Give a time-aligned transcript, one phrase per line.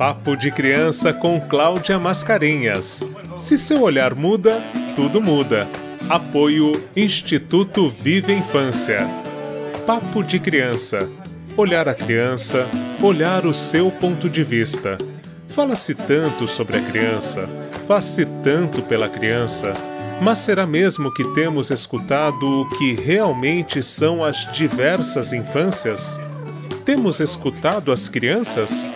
[0.00, 3.06] Papo de Criança com Cláudia Mascarenhas.
[3.36, 4.58] Se seu olhar muda,
[4.96, 5.68] tudo muda.
[6.08, 9.06] Apoio Instituto Vive Infância.
[9.86, 11.06] Papo de Criança.
[11.54, 12.66] Olhar a criança,
[13.02, 14.96] olhar o seu ponto de vista.
[15.50, 17.46] Fala-se tanto sobre a criança,
[17.86, 19.72] faz-se tanto pela criança,
[20.22, 26.18] mas será mesmo que temos escutado o que realmente são as diversas infâncias?
[26.86, 28.90] Temos escutado as crianças?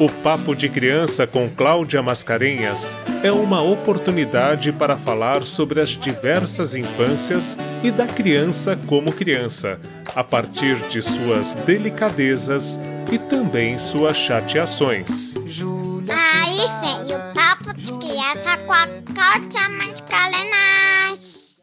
[0.00, 6.76] O Papo de Criança com Cláudia Mascarenhas é uma oportunidade para falar sobre as diversas
[6.76, 9.80] infâncias e da criança como criança,
[10.14, 12.78] a partir de suas delicadezas
[13.10, 15.34] e também suas chateações.
[15.34, 21.58] Aí vem o Papo de Criança com a Cláudia Mascarenhas.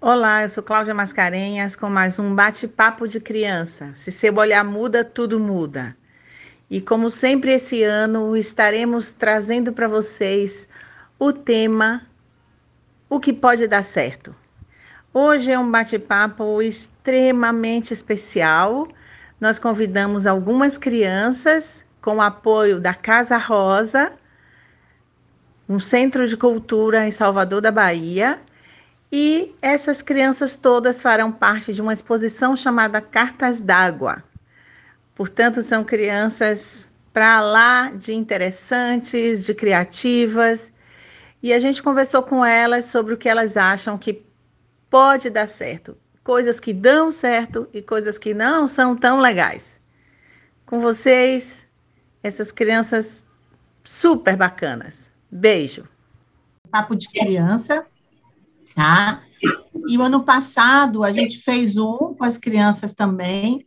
[0.00, 3.90] Olá, eu sou Cláudia Mascarenhas com mais um bate-papo de criança.
[3.92, 5.94] Se seu olhar muda, tudo muda.
[6.72, 10.66] E como sempre esse ano, estaremos trazendo para vocês
[11.18, 12.06] o tema
[13.10, 14.34] O que pode dar certo.
[15.12, 18.88] Hoje é um bate-papo extremamente especial.
[19.38, 24.10] Nós convidamos algumas crianças com o apoio da Casa Rosa,
[25.68, 28.40] um centro de cultura em Salvador da Bahia,
[29.12, 34.24] e essas crianças todas farão parte de uma exposição chamada Cartas d'Água.
[35.14, 40.72] Portanto, são crianças para lá de interessantes, de criativas.
[41.42, 44.24] E a gente conversou com elas sobre o que elas acham que
[44.88, 45.96] pode dar certo.
[46.24, 49.80] Coisas que dão certo e coisas que não são tão legais.
[50.64, 51.68] Com vocês,
[52.22, 53.26] essas crianças
[53.82, 55.10] super bacanas.
[55.30, 55.88] Beijo.
[56.70, 57.84] Papo de criança,
[58.74, 59.22] tá?
[59.86, 63.66] E o ano passado a gente fez um com as crianças também,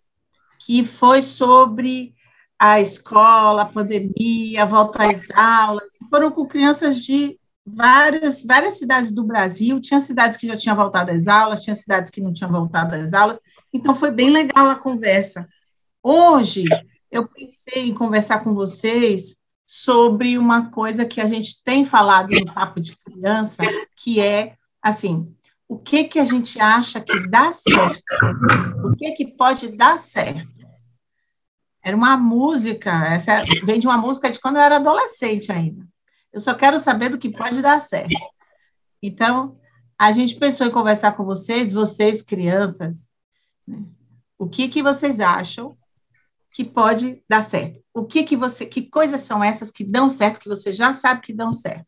[0.65, 2.15] que foi sobre
[2.57, 5.87] a escola, a pandemia, a volta às aulas.
[6.09, 9.79] Foram com crianças de várias, várias cidades do Brasil.
[9.79, 13.13] Tinha cidades que já tinham voltado às aulas, tinha cidades que não tinham voltado às
[13.13, 13.39] aulas.
[13.71, 15.47] Então, foi bem legal a conversa.
[16.01, 16.65] Hoje,
[17.11, 19.35] eu pensei em conversar com vocês
[19.67, 23.61] sobre uma coisa que a gente tem falado no Papo de Criança,
[23.95, 25.31] que é, assim,
[25.67, 28.01] o que que a gente acha que dá certo?
[28.83, 30.54] O que que pode dar certo?
[31.85, 35.87] Era uma música, essa vem de uma música de quando eu era adolescente ainda.
[36.33, 38.17] Eu só quero saber do que pode dar certo.
[38.99, 39.59] Então,
[39.95, 43.11] a gente pensou em conversar com vocês, vocês crianças,
[43.67, 43.85] né?
[44.35, 45.77] o que que vocês acham
[46.55, 47.79] que pode dar certo?
[47.93, 51.21] O que que você, que coisas são essas que dão certo que você já sabe
[51.21, 51.85] que dão certo?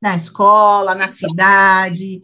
[0.00, 2.22] Na escola, na cidade,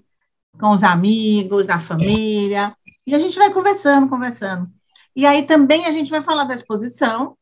[0.56, 2.76] com os amigos, na família.
[3.04, 4.70] E a gente vai conversando, conversando.
[5.14, 7.36] E aí também a gente vai falar da exposição,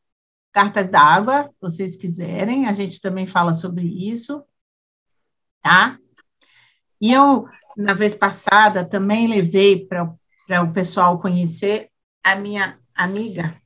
[0.51, 4.43] Cartas d'Água, se vocês quiserem, a gente também fala sobre isso,
[5.61, 5.97] tá?
[6.99, 11.89] E eu, na vez passada, também levei para o pessoal conhecer
[12.21, 13.59] a minha amiga.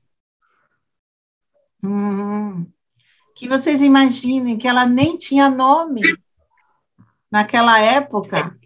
[1.83, 2.71] Hum,
[3.35, 6.01] que vocês imaginem que ela nem tinha nome
[7.29, 8.57] naquela época.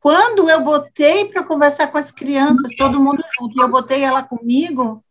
[0.00, 4.22] Quando eu botei para conversar com as crianças, todo mundo junto, e eu botei ela
[4.22, 5.04] comigo,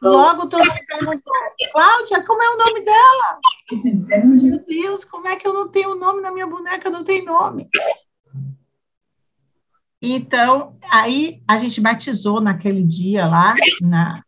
[0.00, 1.32] logo todo mundo perguntou:
[1.72, 3.38] Cláudia, como é o nome dela?
[4.24, 6.88] Meu Deus, como é que eu não tenho nome na minha boneca?
[6.88, 7.68] Não tem nome.
[10.00, 14.24] Então, aí a gente batizou naquele dia lá, na,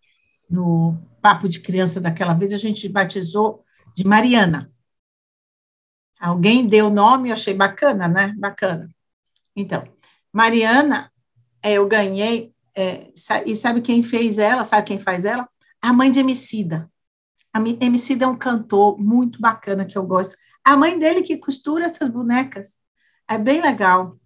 [0.49, 4.71] no papo de criança daquela vez, a gente batizou de Mariana.
[6.21, 8.33] Alguém deu nome, eu achei bacana, né?
[8.39, 8.89] Bacana.
[9.57, 9.85] Então,
[10.33, 11.11] Mariana,
[11.63, 13.11] é, eu ganhei, é,
[13.47, 14.65] e sabe quem fez ela?
[14.65, 15.49] Sabe quem faz ela?
[15.81, 16.91] A mãe de Emicida.
[17.53, 20.37] A Emicida é um cantor muito bacana que eu gosto.
[20.65, 22.77] A mãe dele que costura essas bonecas.
[23.29, 24.19] É bem legal.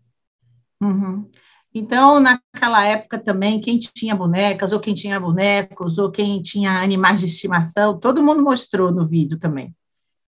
[0.81, 1.31] Uhum.
[1.75, 7.21] Então, naquela época também, quem tinha bonecas, ou quem tinha bonecos, ou quem tinha animais
[7.21, 9.77] de estimação, todo mundo mostrou no vídeo também,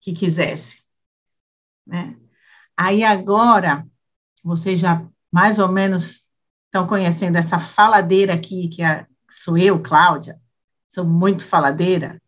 [0.01, 0.83] que quisesse.
[1.87, 2.17] Né?
[2.77, 3.87] Aí agora,
[4.45, 6.27] vocês já mais ou menos
[6.67, 10.39] estão conhecendo essa faladeira aqui, que é, sou eu, Cláudia,
[10.93, 12.21] sou muito faladeira,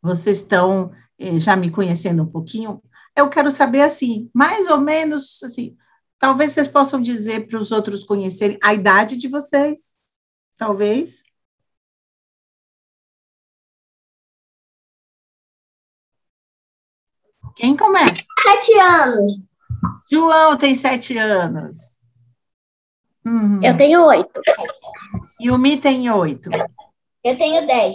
[0.00, 2.82] vocês estão eh, já me conhecendo um pouquinho,
[3.16, 5.76] eu quero saber, assim, mais ou menos, assim,
[6.18, 9.98] talvez vocês possam dizer para os outros conhecerem a idade de vocês,
[10.58, 11.24] talvez.
[17.54, 18.22] Quem começa?
[18.42, 19.55] Sete anos.
[20.10, 21.76] João tem sete anos.
[23.24, 23.60] Uhum.
[23.62, 24.40] Eu tenho oito.
[25.40, 26.48] Yumi tem oito.
[27.24, 27.94] Eu tenho dez.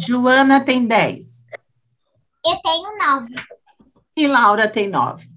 [0.00, 1.46] Joana tem dez.
[2.44, 3.34] Eu tenho nove.
[4.16, 5.28] E Laura tem nove.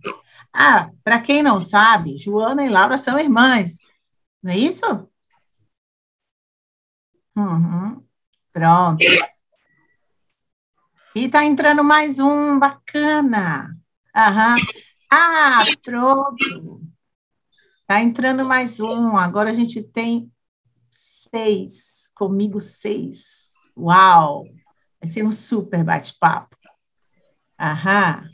[0.52, 3.78] Ah, para quem não sabe, Joana e Laura são irmãs.
[4.42, 5.08] Não é isso?
[7.36, 8.04] Uhum.
[8.52, 9.04] Pronto.
[11.16, 13.75] E tá entrando mais um, bacana.
[14.16, 14.58] Aham.
[15.15, 16.81] Ah, pronto.
[17.86, 19.15] Tá entrando mais um.
[19.15, 20.31] Agora a gente tem
[20.89, 22.12] seis.
[22.15, 23.51] Comigo, seis.
[23.77, 24.44] Uau!
[25.00, 26.57] Vai ser um super bate-papo.
[27.62, 28.27] Aham.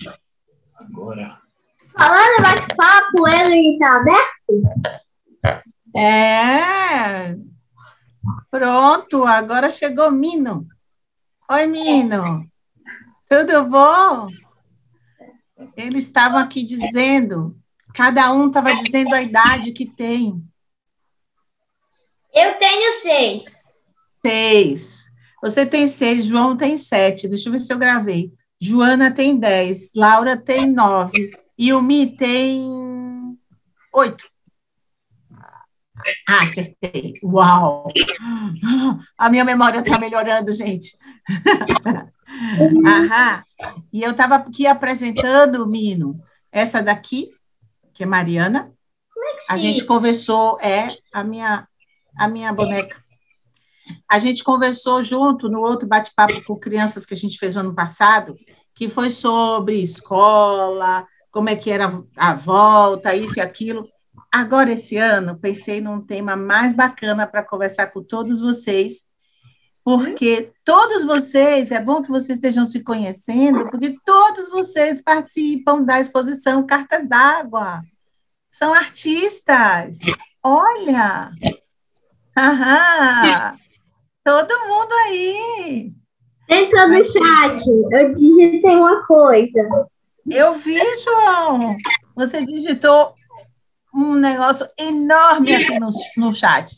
[0.75, 1.41] Agora.
[1.91, 5.65] Falando bate-papo, ele tá aberto?
[5.93, 7.35] É.
[8.49, 10.65] Pronto, agora chegou Mino.
[11.51, 12.49] Oi, Mino.
[13.27, 14.29] Tudo bom?
[15.79, 17.57] Eles estavam aqui dizendo,
[17.93, 20.43] cada um estava dizendo a idade que tem.
[22.33, 23.73] Eu tenho seis.
[24.21, 25.05] Seis.
[25.41, 27.29] Você tem seis, João tem sete.
[27.29, 28.33] Deixa eu ver se eu gravei.
[28.59, 33.37] Joana tem dez, Laura tem nove e o Mi tem
[33.93, 34.29] oito.
[36.27, 37.13] Ah, acertei.
[37.23, 37.87] Uau!
[39.17, 40.97] A minha memória está melhorando, gente.
[42.85, 43.43] Aham.
[43.91, 46.19] E eu estava aqui apresentando, Mino,
[46.51, 47.31] essa daqui,
[47.93, 48.71] que é Mariana.
[49.49, 51.67] A gente conversou, é a minha,
[52.17, 53.03] a minha boneca.
[54.07, 57.73] A gente conversou junto no outro bate-papo com crianças que a gente fez no ano
[57.73, 58.35] passado,
[58.75, 63.87] que foi sobre escola, como é que era a volta, isso e aquilo.
[64.31, 69.03] Agora, esse ano, pensei num tema mais bacana para conversar com todos vocês,
[69.83, 75.99] porque todos vocês, é bom que vocês estejam se conhecendo, porque todos vocês participam da
[75.99, 77.81] exposição Cartas d'Água.
[78.51, 79.97] São artistas.
[80.43, 81.31] Olha!
[82.37, 83.57] Aham!
[84.23, 85.93] Todo mundo aí!
[86.49, 89.87] Entra no chat, eu digitei uma coisa.
[90.29, 91.77] Eu vi, João!
[92.15, 93.13] Você digitou
[93.93, 96.75] um negócio enorme aqui no, no chat.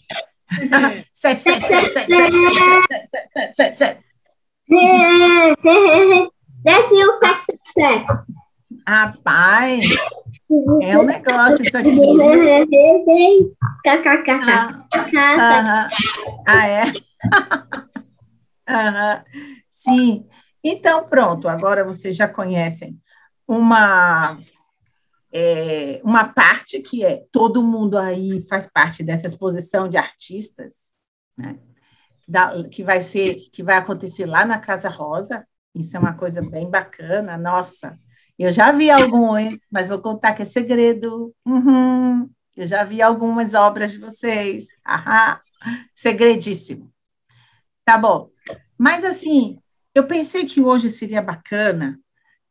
[1.13, 4.05] Sete, sete, sete, sete, sete, sete, sete, sete.
[6.63, 8.05] Desce um 777.
[8.87, 9.85] Rapaz,
[10.81, 11.91] é um negócio isso aqui.
[13.83, 14.41] KKKK.
[15.17, 15.89] Aham.
[16.47, 16.83] Ah, é?
[18.67, 19.23] Aham.
[19.73, 20.25] Sim.
[20.63, 22.97] Então, pronto, agora vocês já conhecem
[23.47, 24.37] uma,
[25.33, 30.73] é, uma parte que é todo mundo aí faz parte dessa exposição de artistas,
[31.37, 31.57] né?
[32.27, 35.45] Da, que vai ser, que vai acontecer lá na Casa Rosa.
[35.73, 37.37] Isso é uma coisa bem bacana.
[37.37, 37.97] Nossa,
[38.37, 41.33] eu já vi alguns, mas vou contar que é segredo.
[41.45, 42.29] Uhum.
[42.55, 44.67] Eu já vi algumas obras de vocês.
[44.83, 45.41] Ahá.
[45.93, 46.91] Segredíssimo.
[47.85, 48.29] Tá bom.
[48.77, 49.59] Mas assim,
[49.93, 51.99] eu pensei que hoje seria bacana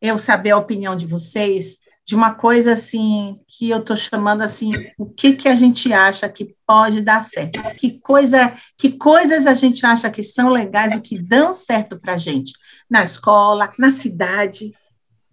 [0.00, 1.78] eu saber a opinião de vocês
[2.10, 6.28] de uma coisa assim que eu estou chamando assim, o que que a gente acha
[6.28, 7.62] que pode dar certo?
[7.76, 12.18] Que coisa, que coisas a gente acha que são legais e que dão certo para
[12.18, 12.52] gente
[12.90, 14.74] na escola, na cidade,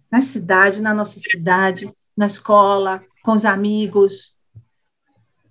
[0.08, 4.32] na cidade, na nossa cidade, na escola, com os amigos,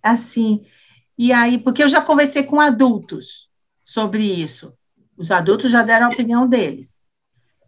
[0.02, 0.66] assim.
[1.18, 3.50] E aí, porque eu já conversei com adultos
[3.84, 4.74] sobre isso.
[5.18, 7.04] Os adultos já deram a opinião deles.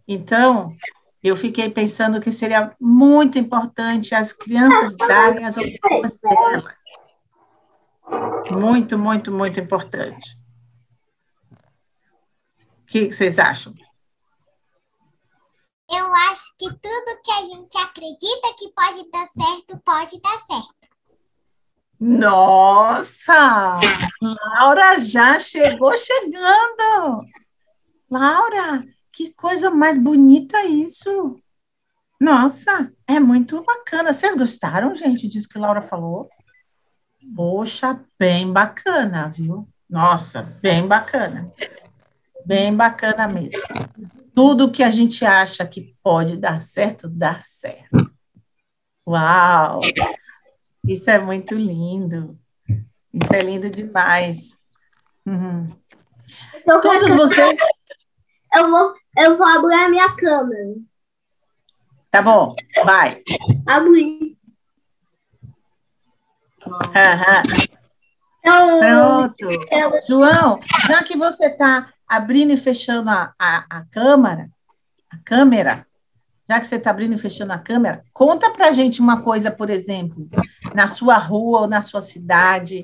[0.07, 0.77] Então,
[1.21, 6.79] eu fiquei pensando que seria muito importante as crianças darem as opiniões delas.
[8.49, 10.39] Muito, muito, muito importante.
[12.81, 13.73] O que vocês acham?
[15.91, 20.79] Eu acho que tudo que a gente acredita que pode dar certo, pode dar certo.
[21.99, 23.79] Nossa!
[24.21, 27.25] Laura já chegou chegando!
[28.09, 28.83] Laura,
[29.19, 31.37] que coisa mais bonita isso!
[32.21, 34.13] Nossa, é muito bacana.
[34.13, 36.29] Vocês gostaram, gente, disso que Laura falou?
[37.35, 39.67] Poxa, bem bacana, viu?
[39.89, 41.51] Nossa, bem bacana.
[42.45, 43.59] Bem bacana mesmo.
[44.33, 48.09] Tudo que a gente acha que pode dar certo, dá certo.
[49.05, 49.81] Uau!
[50.87, 52.39] Isso é muito lindo.
[53.13, 54.55] Isso é lindo demais.
[55.25, 55.67] Uhum.
[56.81, 57.59] Todos vocês.
[58.55, 60.75] Eu vou, eu vou abrir a minha câmera.
[62.11, 63.21] Tá bom, vai.
[66.65, 67.43] Aham.
[68.39, 69.49] Então, Pronto.
[69.71, 74.49] eu, João, já que você está abrindo e fechando a, a, a câmera,
[75.09, 75.85] a câmera,
[76.47, 79.69] já que você está abrindo e fechando a câmera, conta para gente uma coisa, por
[79.69, 80.27] exemplo,
[80.73, 82.83] na sua rua ou na sua cidade,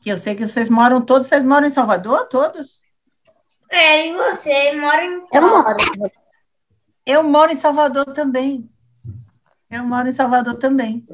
[0.00, 2.80] que eu sei que vocês moram todos, vocês moram em Salvador, todos?
[3.70, 6.02] É, e você mora em Eu moro, assim,
[7.04, 8.70] Eu moro em Salvador também.
[9.70, 11.04] Eu moro em Salvador também.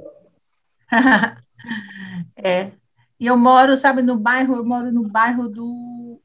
[2.36, 2.72] é.
[3.18, 6.20] E eu moro, sabe, no bairro, eu moro no bairro do.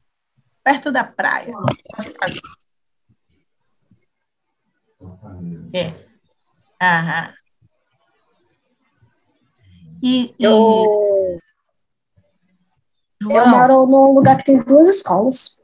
[0.62, 1.54] perto da praia.
[5.72, 5.94] É.
[6.82, 7.34] Aham.
[10.02, 10.44] E, e...
[10.44, 11.40] Eu...
[13.20, 15.57] eu moro num lugar que tem duas escolas.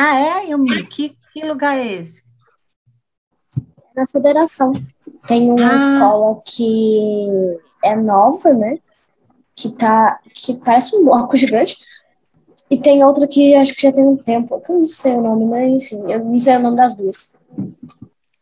[0.00, 0.86] Ah, é, Yumi?
[0.86, 2.22] Que, que lugar é esse?
[3.96, 4.70] É na federação.
[5.26, 5.74] Tem uma ah.
[5.74, 7.26] escola que
[7.82, 8.78] é nova, né?
[9.56, 10.20] Que tá.
[10.32, 11.76] que parece um bloco gigante.
[12.70, 15.20] E tem outra que acho que já tem um tempo, que eu não sei o
[15.20, 17.36] nome, mas enfim, eu não sei o nome das duas.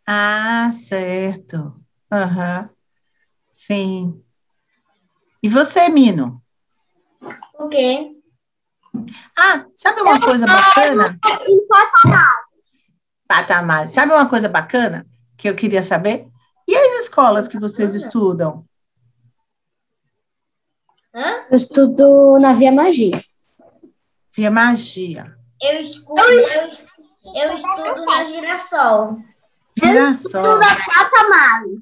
[0.07, 1.75] Ah, certo.
[2.13, 2.61] Aham.
[2.61, 2.69] Uhum.
[3.57, 4.23] Sim.
[5.43, 6.43] E você, Mino?
[7.59, 8.16] O quê?
[9.37, 11.19] Ah, sabe uma coisa bacana?
[11.47, 12.95] Em patamares.
[13.27, 13.91] Patamares.
[13.93, 16.29] Sabe uma coisa bacana que eu queria saber?
[16.67, 18.65] E as escolas que vocês estudam?
[21.15, 21.47] Hã?
[21.51, 23.21] Eu estudo na Via Magia.
[24.33, 25.37] Via Magia.
[25.63, 26.71] Eu, escuto, eu,
[27.35, 29.19] eu estudo na Girassol.
[29.79, 30.59] Girassol.
[30.61, 31.81] patamares.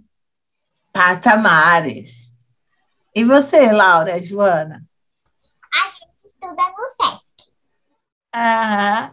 [0.93, 2.33] Patamares.
[3.15, 4.85] E você, Laura, Joana?
[5.73, 7.04] A gente estuda no
[8.35, 8.37] SESC.
[8.37, 9.13] Ah,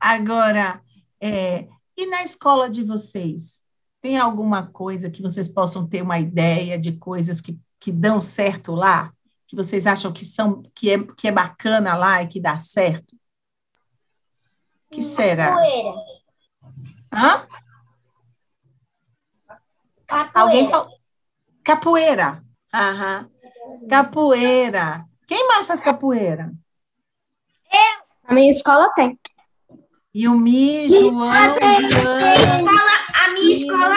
[0.00, 0.80] agora,
[1.20, 3.62] é, e na escola de vocês?
[4.00, 8.74] Tem alguma coisa que vocês possam ter uma ideia de coisas que, que dão certo
[8.74, 9.12] lá?
[9.46, 13.16] Que vocês acham que são que é, que é bacana lá e que dá certo?
[14.94, 15.48] que será?
[15.48, 15.94] Capoeira.
[17.12, 17.48] Hã?
[20.06, 20.30] Capoeira.
[20.34, 20.96] Alguém falou?
[21.64, 22.44] Capoeira.
[22.72, 23.30] Aham.
[23.88, 25.04] Capoeira.
[25.26, 26.52] Quem mais faz capoeira?
[27.72, 28.03] Eu.
[28.26, 29.18] A minha escola tem.
[30.14, 32.70] E o Mi, João, Juliana.
[33.14, 33.96] A minha escola,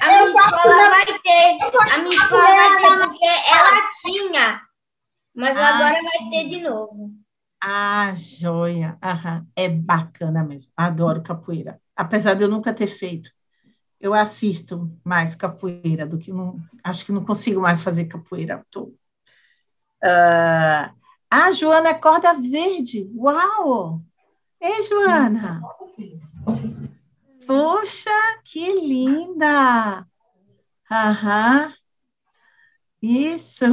[0.00, 1.58] a minha escola vai ter.
[1.92, 4.60] A minha escola vai ter porque ela tinha.
[5.34, 7.10] Mas Ah, agora vai ter de novo.
[7.62, 8.98] Ah, joia.
[9.02, 9.46] Aham.
[9.54, 10.70] É bacana mesmo.
[10.76, 11.80] Adoro capoeira.
[11.96, 13.30] Apesar de eu nunca ter feito.
[14.00, 16.58] Eu assisto mais capoeira do que não.
[16.82, 18.66] Acho que não consigo mais fazer capoeira.
[18.68, 18.92] Tô.
[21.34, 23.10] Ah, Joana é corda verde.
[23.14, 24.02] Uau!
[24.60, 25.62] Ei, Joana!
[27.46, 28.10] Poxa,
[28.44, 30.06] que linda!
[30.90, 31.72] Aham.
[33.00, 33.64] Isso!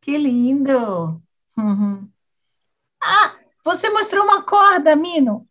[0.00, 1.22] Que lindo!
[1.54, 2.10] Uhum.
[3.02, 5.46] Ah, você mostrou uma corda, Mino.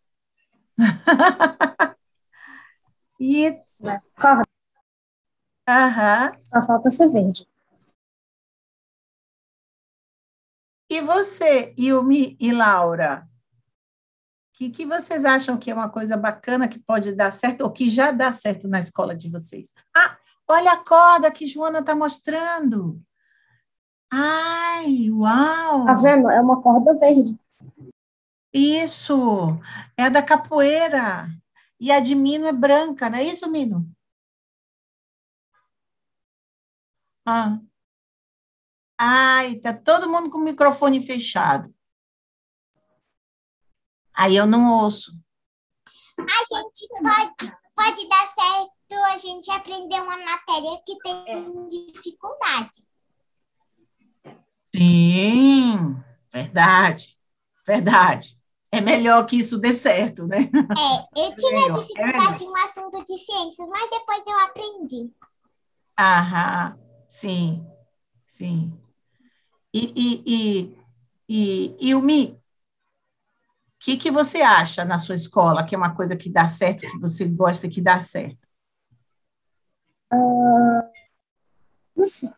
[3.19, 3.51] e,
[4.19, 4.49] Corda,
[5.67, 6.35] aham.
[6.39, 7.50] só falta ser verde.
[10.91, 13.25] E você, Yumi e Laura?
[14.49, 17.71] O que, que vocês acham que é uma coisa bacana que pode dar certo ou
[17.71, 19.73] que já dá certo na escola de vocês?
[19.95, 23.01] Ah, olha a corda que Joana está mostrando.
[24.11, 25.85] Ai, uau!
[25.85, 26.29] Tá vendo?
[26.29, 27.39] É uma corda verde.
[28.53, 29.57] Isso,
[29.95, 31.25] é a da capoeira.
[31.79, 33.89] E a de Mino é branca, não é isso, Mino?
[37.25, 37.61] Ah.
[39.03, 41.73] Ai, tá todo mundo com o microfone fechado.
[44.13, 45.11] Aí eu não ouço.
[46.19, 52.87] A gente pode, pode dar certo a gente aprender uma matéria que tem dificuldade.
[54.75, 55.95] Sim,
[56.31, 57.17] verdade,
[57.65, 58.39] verdade.
[58.71, 60.41] É melhor que isso dê certo, né?
[60.77, 65.11] É, eu tinha melhor, é dificuldade em um assunto de ciências, mas depois eu aprendi.
[65.97, 66.77] Aham,
[67.07, 67.65] sim,
[68.29, 68.80] sim.
[69.73, 70.77] E, e,
[71.29, 72.41] e, e, o Mi, o
[73.79, 76.99] que, que você acha na sua escola que é uma coisa que dá certo, que
[76.99, 78.47] você gosta que dá certo?
[81.95, 82.29] Não sei.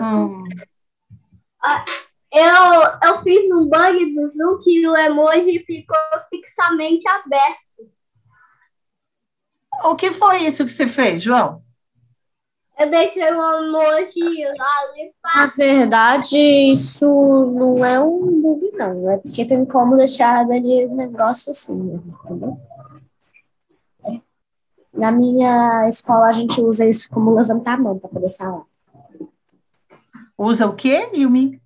[0.00, 0.44] Hum,
[2.30, 5.96] Eu, eu fiz um bug do Zoom que o emoji ficou
[6.28, 7.58] fixamente aberto.
[9.84, 11.64] o que foi isso que você fez, João?
[12.78, 15.12] Eu deixei o emoji ali.
[15.24, 19.10] Na verdade, isso não é um bug, não.
[19.10, 22.56] É porque tem como deixar ali um negócio assim, mesmo, entendeu?
[24.92, 28.62] Na minha escola, a gente usa isso como levantar a mão para poder falar.
[30.36, 31.60] Usa o quê, Yumi?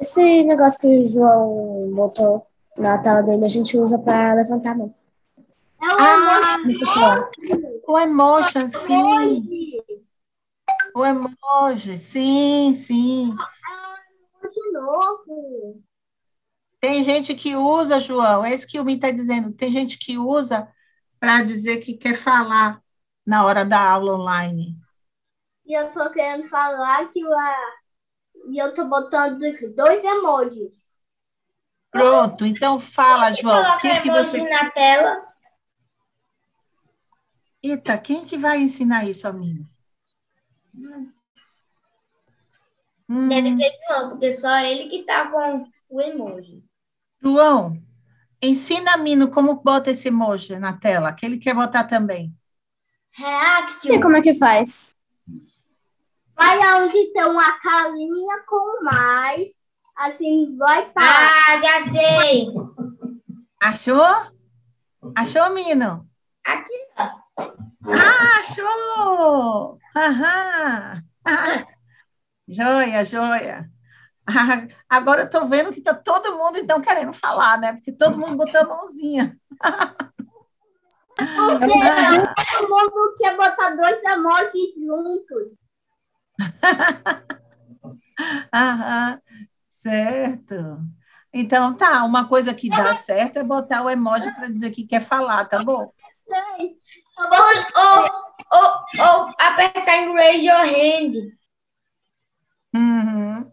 [0.00, 2.46] Esse negócio que o João botou
[2.78, 4.94] na tela dele, a gente usa para levantar a mão.
[5.82, 7.28] É o Ah.
[7.86, 8.92] O emoji, sim.
[8.92, 10.06] emoji.
[10.94, 13.36] O emoji, sim, sim.
[14.50, 15.82] De novo.
[16.80, 19.52] Tem gente que usa, João, é isso que o Min está dizendo.
[19.52, 20.68] Tem gente que usa
[21.18, 22.80] para dizer que quer falar
[23.24, 24.76] na hora da aula online.
[25.64, 27.56] E eu tô querendo falar que a...
[28.50, 29.38] e eu tô botando
[29.74, 30.94] dois emojis.
[31.90, 33.76] Pronto, então fala, João.
[33.76, 34.48] O que, que emoji você.
[34.48, 35.25] na tela.
[37.68, 39.66] Eita, quem que vai ensinar isso a mim?
[43.08, 46.62] Hum, Deve ser João, porque só ele que tá com o emoji.
[47.20, 47.82] João,
[48.40, 52.32] ensina a Mino como bota esse emoji na tela, que ele quer botar também.
[53.10, 53.92] React.
[53.92, 54.94] E como é que faz?
[56.36, 59.50] Vai aonde tem uma carinha com mais.
[59.96, 61.30] Assim, vai para.
[61.30, 62.46] Ah, já sei.
[63.60, 64.30] Achou?
[65.16, 66.08] Achou, Mino?
[66.44, 67.25] Aqui, ó.
[67.38, 69.78] Ah, achou!
[69.96, 71.02] Aham!
[71.24, 71.66] Ah,
[72.48, 73.70] joia, joia.
[74.26, 77.74] Ah, agora eu tô vendo que tá todo mundo então querendo falar, né?
[77.74, 79.38] Porque todo mundo botou a mãozinha.
[81.16, 85.52] Porque todo mundo quer botar dois emojis juntos.
[88.52, 89.20] Aham,
[89.82, 90.80] certo.
[91.32, 95.00] Então tá, uma coisa que dá certo é botar o emoji para dizer que quer
[95.00, 95.92] falar, tá bom?
[97.18, 97.26] Ou,
[98.52, 101.36] ou, ou, apertar em raise your hand.
[102.74, 103.50] Uhum.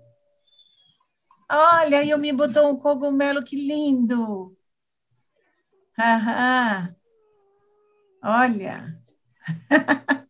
[1.49, 4.57] Olha, e o me botou um cogumelo, que lindo.
[5.97, 6.95] Aham.
[8.23, 8.99] Olha.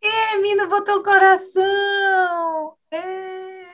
[0.00, 2.76] É, Mino botou o coração.
[2.90, 3.66] É.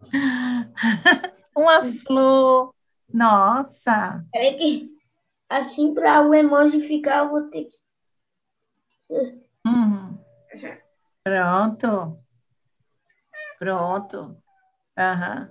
[1.54, 2.74] Uma flor.
[3.12, 4.24] Nossa.
[4.32, 4.97] Peraí que
[5.48, 7.76] assim para o emoji ficar, eu vou ter que.
[9.66, 10.18] Uhum.
[11.24, 12.22] Pronto.
[13.58, 14.36] Pronto.
[14.98, 15.50] Aham.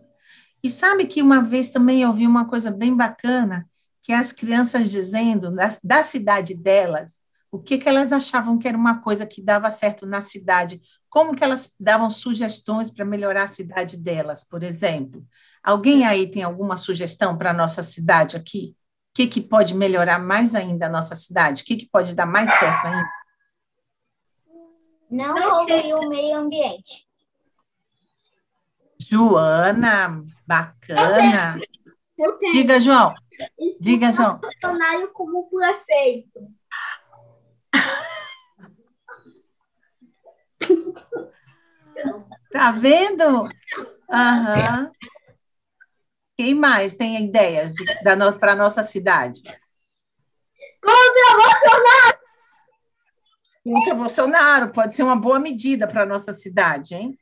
[0.64, 3.70] E sabe que uma vez também eu vi uma coisa bem bacana,
[4.02, 7.14] que as crianças dizendo da, da cidade delas,
[7.52, 11.36] o que, que elas achavam que era uma coisa que dava certo na cidade, como
[11.36, 15.26] que elas davam sugestões para melhorar a cidade delas, por exemplo.
[15.64, 18.76] Alguém aí tem alguma sugestão para a nossa cidade aqui?
[19.18, 21.64] O que, que pode melhorar mais ainda a nossa cidade?
[21.64, 23.10] O que, que pode dar mais certo ainda?
[25.10, 27.08] Não poluir o meio ambiente.
[29.00, 31.60] Joana, bacana.
[32.16, 33.16] Eu tenho Diga, João.
[33.80, 34.40] Diga, João.
[34.40, 36.40] funcionário como prefeito.
[42.52, 43.50] Tá vendo?
[44.12, 44.92] Aham.
[46.38, 47.74] Quem mais tem ideias
[48.40, 49.42] para a nossa cidade?
[50.80, 52.20] Contra Bolsonaro!
[53.64, 57.18] Contra Bolsonaro, pode ser uma boa medida para a nossa cidade, hein?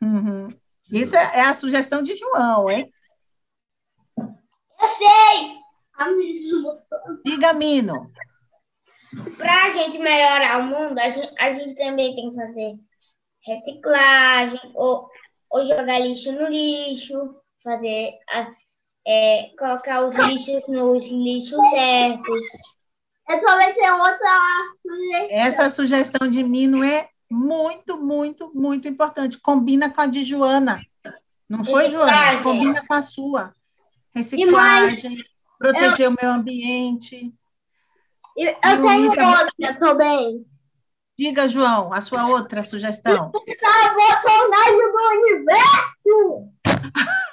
[0.00, 0.48] Uhum.
[0.92, 2.92] Isso é, é a sugestão de João, hein?
[4.16, 5.62] Eu sei!
[7.24, 8.12] Diga, Mino.
[9.36, 12.74] Para a gente melhorar o mundo, a gente, a gente também tem que fazer
[13.44, 15.08] reciclagem, ou,
[15.50, 18.50] ou jogar lixo no lixo, fazer a-
[19.06, 22.46] é, colocar os lixos nos lixos certos.
[23.28, 24.38] Eu também tenho outra
[24.80, 25.28] sugestão.
[25.30, 29.38] Essa sugestão de Mino é muito, muito, muito importante.
[29.40, 30.80] Combina com a de Joana.
[31.48, 32.42] Não foi, Joana?
[32.42, 33.54] Combina com a sua.
[34.14, 35.16] Reciclagem,
[35.58, 37.32] proteger o meio ambiente.
[38.36, 40.44] Eu, eu tenho outra também.
[41.18, 43.30] Diga, João, a sua outra sugestão.
[43.30, 46.52] Bolsonaro do universo!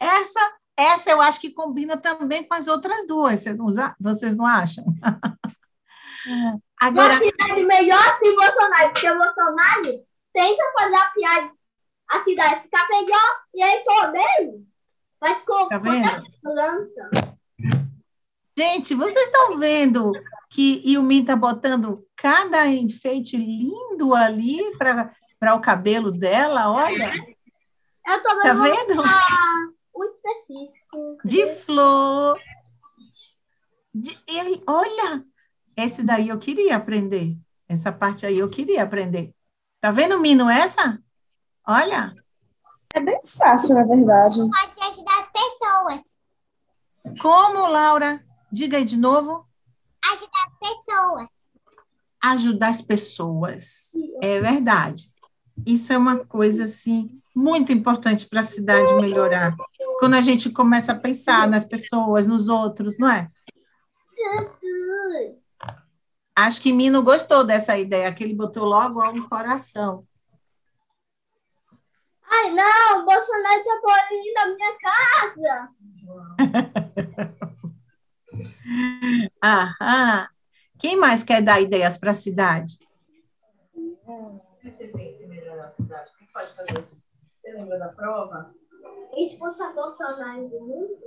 [0.00, 3.66] Essa, essa eu acho que combina também com as outras duas, vocês não,
[4.00, 4.84] vocês não acham?
[6.80, 11.50] Agora, Uma cidade melhor sem Bolsonaro, porque o Bolsonaro tenta fazer a piada,
[12.08, 14.66] a cidade ficar melhor e aí também
[15.20, 16.08] mas com Tá vendo?
[16.42, 17.10] planta.
[18.56, 20.12] gente, vocês estão vendo
[20.50, 27.12] que Yumi está botando cada enfeite lindo ali para o cabelo dela, olha,
[28.06, 29.02] Eu tô tá vendo
[29.94, 31.18] um específico.
[31.24, 32.38] De flor.
[33.94, 35.24] De- e- olha,
[35.76, 37.36] esse daí eu queria aprender.
[37.68, 39.34] Essa parte aí eu queria aprender.
[39.80, 40.98] Tá vendo, Mino, essa?
[41.66, 42.14] Olha,
[42.94, 44.38] É bem fácil, na verdade.
[44.38, 47.20] Pode ajudar as pessoas.
[47.20, 48.24] como, Laura?
[48.52, 49.46] Diga aí de novo.
[50.12, 51.28] Ajudar as pessoas.
[52.22, 53.90] ajudar as pessoas.
[54.22, 55.12] É verdade.
[55.64, 59.54] Isso é uma coisa assim muito importante para a cidade melhorar.
[59.98, 63.30] Quando a gente começa a pensar nas pessoas, nos outros, não é?
[66.34, 70.06] Acho que Mino gostou dessa ideia, que ele botou logo um coração.
[72.28, 75.70] Ai, não, o Bolsonaro tá poluindo a minha casa.
[79.42, 80.28] Aham.
[80.78, 82.78] Quem mais quer dar ideias para a cidade?
[85.76, 86.88] Cidade, o que pode fazer?
[87.36, 88.54] Você lembra da prova?
[89.16, 90.98] Expulsar Bolsonaro do mundo?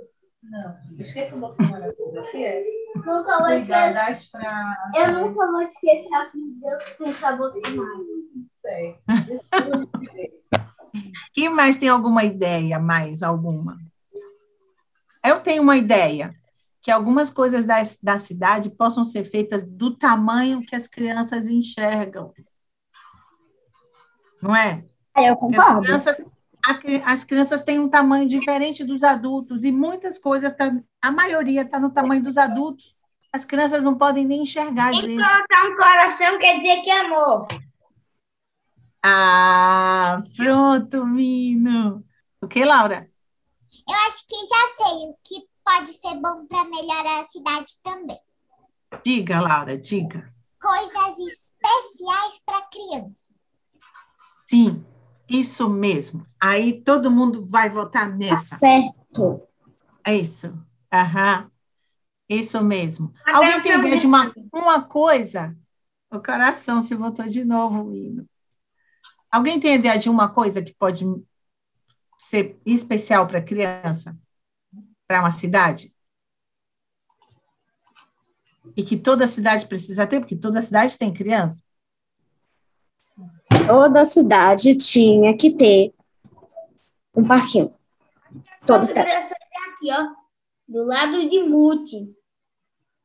[0.42, 1.94] Não, esqueça o Bolsonaro.
[1.98, 2.64] O que é?
[2.96, 4.30] Nunca vou esquecer.
[4.30, 4.94] praças.
[4.94, 8.06] Eu nunca vou esquecer a Deus expulsar Bolsonaro.
[8.60, 8.98] Sei.
[11.32, 12.78] Quem mais tem alguma ideia?
[12.78, 13.76] Mais alguma?
[15.24, 16.34] Eu tenho uma ideia
[16.82, 22.32] que algumas coisas da, da cidade possam ser feitas do tamanho que as crianças enxergam.
[24.42, 24.84] Não é?
[25.14, 25.82] Aí eu Porque As concordo.
[25.82, 26.22] crianças,
[27.04, 31.78] as crianças têm um tamanho diferente dos adultos e muitas coisas, tá, a maioria está
[31.78, 32.94] no tamanho dos adultos.
[33.32, 37.46] As crianças não podem nem enxergar colocar um coração quer dizer que é amor.
[39.02, 42.04] Ah, pronto, Mino.
[42.42, 43.08] O que, Laura?
[43.88, 48.18] Eu acho que já sei o que pode ser bom para melhorar a cidade também.
[49.04, 50.32] Diga, Laura, diga.
[50.60, 53.29] Coisas especiais para criança.
[54.50, 54.84] Sim,
[55.28, 56.26] isso mesmo.
[56.42, 58.56] Aí todo mundo vai votar Tá nessa.
[58.56, 59.46] certo.
[60.04, 60.52] É isso.
[60.92, 61.48] Aham.
[62.28, 63.12] Isso mesmo.
[63.32, 65.56] Alguém tem ideia de uma, uma coisa?
[66.10, 68.28] O coração se votou de novo, Mino.
[69.30, 71.04] Alguém tem ideia de uma coisa que pode
[72.18, 74.18] ser especial para criança?
[75.06, 75.94] Para uma cidade?
[78.76, 81.62] E que toda cidade precisa ter, porque toda cidade tem criança.
[83.66, 85.92] Toda cidade tinha que ter
[87.14, 87.72] um parquinho.
[88.66, 89.10] Toda cidade.
[89.10, 90.08] Aqui, ó.
[90.68, 92.08] Do lado de Mute.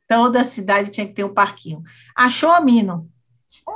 [0.08, 1.82] Toda cidade tinha que ter um parquinho.
[2.16, 3.10] Achou, Mino?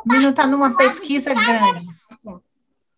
[0.05, 1.87] Mino está numa pesquisa grande.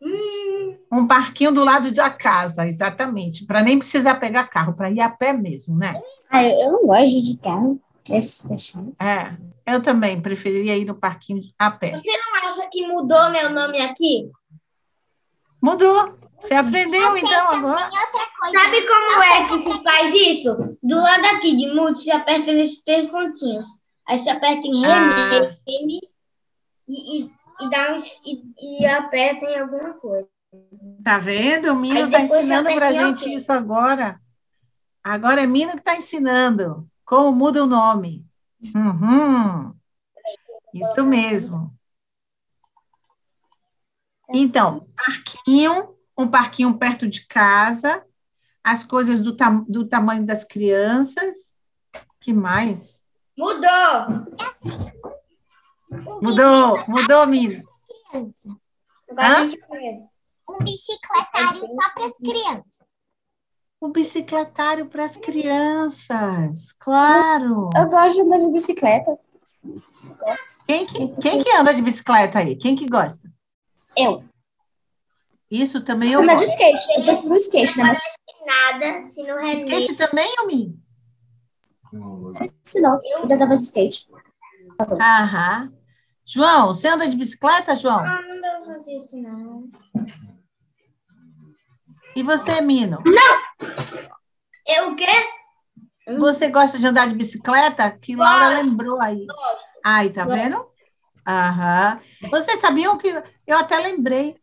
[0.01, 3.45] Hum, Um parquinho do lado da casa, exatamente.
[3.45, 6.01] Para nem precisar pegar carro, para ir a pé mesmo, né?
[6.29, 7.79] Ah, eu não gosto de carro.
[9.01, 11.95] É, eu também preferiria ir no parquinho a pé.
[11.95, 14.29] você não acha que mudou meu nome aqui?
[15.61, 16.17] Mudou.
[16.39, 17.85] Você aprendeu Sei então agora?
[17.85, 18.59] outra coisa.
[18.59, 20.77] Sabe como é que se faz isso?
[20.81, 23.65] Do lado aqui de Mute, você aperta nesses três pontinhos.
[24.07, 25.29] Aí você aperta em Ah.
[25.29, 25.99] rename
[26.87, 28.41] e, e, e, dá uns, e,
[28.81, 30.27] e aperta em alguma coisa.
[31.03, 31.71] Tá vendo?
[31.73, 34.19] O Mino está ensinando para gente isso agora.
[35.03, 38.26] Agora é Mino que está ensinando como muda o nome.
[38.74, 39.76] Uhum.
[40.74, 41.78] Isso mesmo.
[44.30, 48.02] Então, parquinho, um parquinho perto de casa,
[48.63, 51.36] as coisas do, tam do tamanho das crianças.
[52.21, 53.04] que mais?
[53.38, 54.26] Mudou!
[56.21, 57.62] Mudou, mudou, Mino.
[58.10, 58.56] criança.
[59.10, 59.41] Agora Hã?
[59.41, 60.02] a gente vê.
[60.50, 62.90] Um bicicletário só para as crianças.
[63.81, 67.69] Um bicicletário para as crianças, claro.
[67.75, 69.13] Eu gosto de andar de bicicleta.
[70.19, 70.65] Gosto.
[70.67, 72.55] Quem que, quem que anda de bicicleta aí?
[72.55, 73.27] Quem que gosta?
[73.97, 74.23] Eu.
[75.49, 76.93] Isso também eu Andar de skate.
[76.95, 77.95] Eu prefiro skate, né?
[78.45, 79.79] Nada, se não remédio.
[79.79, 80.79] Skate também, Yumi?
[81.91, 84.07] Mas se não, eu andava de skate.
[84.79, 85.73] Aham.
[86.25, 87.99] João, você anda de bicicleta, João?
[87.99, 89.69] Ah, não fazer isso, não.
[92.15, 93.02] E você, Mino?
[94.67, 95.06] Eu o quê?
[96.17, 97.89] Você gosta de andar de bicicleta?
[97.91, 99.26] Que Laura lembrou aí.
[99.26, 99.69] Gosto.
[99.84, 100.65] Aí, tá vendo?
[101.28, 102.00] Aham.
[102.30, 103.08] Vocês sabiam que
[103.47, 104.36] eu até lembrei.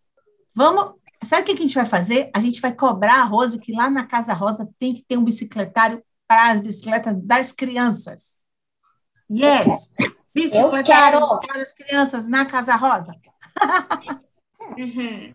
[0.55, 0.95] Vamos.
[1.25, 2.31] Sabe o que a gente vai fazer?
[2.33, 5.25] A gente vai cobrar a Rose que lá na Casa Rosa tem que ter um
[5.25, 8.39] bicicletário para as bicicletas das crianças.
[9.31, 9.91] Yes!
[10.33, 13.13] Bicicletário para as crianças na Casa Rosa.
[14.77, 15.35] Uhum.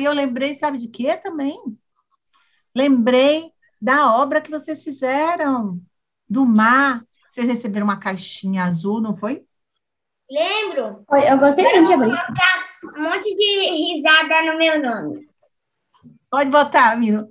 [0.00, 1.58] E eu lembrei, sabe de quê também?
[2.74, 5.80] Lembrei da obra que vocês fizeram,
[6.28, 7.04] do mar.
[7.30, 9.44] Vocês receberam uma caixinha azul, não foi?
[10.30, 11.04] Lembro.
[11.08, 12.06] Foi, Eu gostei muito de abrir.
[12.06, 15.28] colocar um monte de risada no meu nome.
[16.30, 17.28] Pode botar, Mino.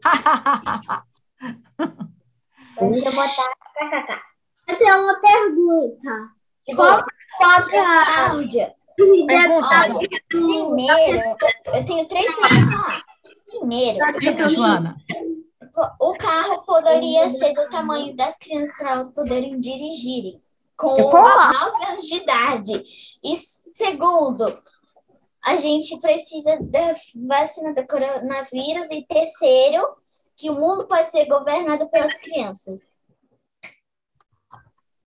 [2.80, 4.22] Deixa eu botar kkk.
[4.68, 6.32] Eu tenho uma pergunta.
[6.76, 7.04] Qual
[7.40, 8.76] pode Cláudia.
[9.28, 10.00] Pergunta.
[10.28, 11.36] Primeiro,
[11.74, 13.04] eu tenho três coisas a falar.
[13.48, 14.98] Primeiro, Diga, Joana.
[16.00, 20.42] o carro poderia ser do tamanho das crianças para elas poderem dirigirem.
[20.78, 22.84] Com Eu 9 anos de idade.
[23.24, 24.46] E segundo,
[25.46, 26.96] a gente precisa da
[27.28, 28.90] vacina do coronavírus.
[28.92, 29.86] E terceiro,
[30.38, 32.96] que o mundo pode ser governado pelas crianças.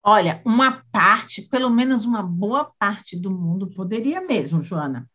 [0.02, 5.08] Olha, uma parte, pelo menos uma boa parte do mundo poderia mesmo, Joana.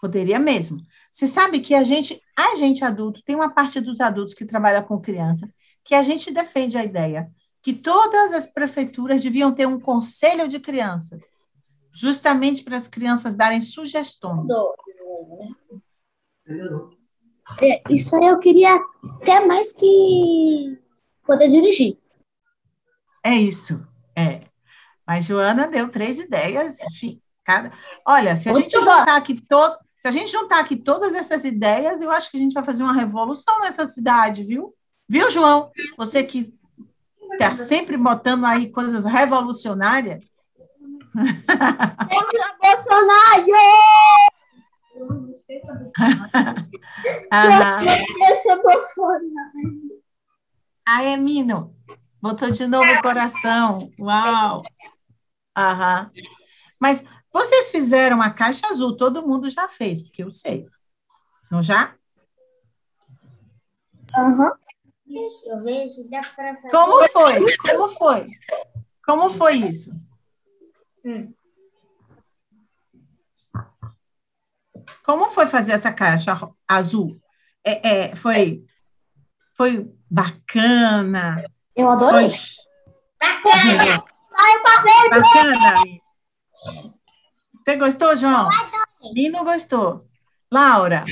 [0.00, 0.78] Poderia mesmo.
[1.10, 4.82] Você sabe que a gente, a gente adulto, tem uma parte dos adultos que trabalha
[4.82, 5.48] com criança,
[5.84, 7.30] que a gente defende a ideia
[7.62, 11.22] que todas as prefeituras deviam ter um conselho de crianças,
[11.92, 14.46] justamente para as crianças darem sugestões.
[17.60, 18.80] É, isso aí eu queria
[19.20, 20.78] até mais que
[21.26, 21.98] poder dirigir.
[23.22, 23.86] É isso,
[24.20, 24.42] é.
[25.06, 27.72] Mas Joana deu três ideias, enfim, cada...
[28.06, 28.84] Olha, se a Muito gente bom.
[28.84, 32.40] juntar aqui todo, se a gente juntar aqui todas essas ideias, eu acho que a
[32.40, 34.74] gente vai fazer uma revolução nessa cidade, viu?
[35.08, 35.70] Viu, João?
[35.98, 36.54] Você que
[37.32, 40.24] está sempre botando aí coisas revolucionárias.
[42.62, 43.46] Bolsonaro!
[47.32, 47.84] Aham.
[47.84, 50.00] Esse Bolsonaro!
[50.86, 51.74] Aí, Mino,
[52.20, 53.90] botou de novo o coração.
[53.98, 54.62] Uau!
[55.56, 56.10] Aham.
[56.78, 60.66] Mas vocês fizeram a caixa azul, todo mundo já fez, porque eu sei.
[61.50, 61.94] Não já?
[64.16, 64.52] Aham.
[65.06, 66.70] Deixa eu dá fazer.
[66.70, 67.56] Como foi?
[67.56, 68.26] Como foi?
[69.04, 69.92] Como foi isso?
[71.04, 71.34] Hum.
[75.02, 76.32] Como foi fazer essa caixa
[76.68, 77.20] azul?
[77.64, 78.64] É, é, foi,
[79.56, 81.44] foi bacana?
[81.80, 82.28] Eu adorei.
[83.20, 84.04] Bacana!
[85.10, 85.74] bacana?
[87.64, 88.48] Você gostou, João?
[89.14, 90.04] Mino gostou.
[90.52, 91.04] Laura,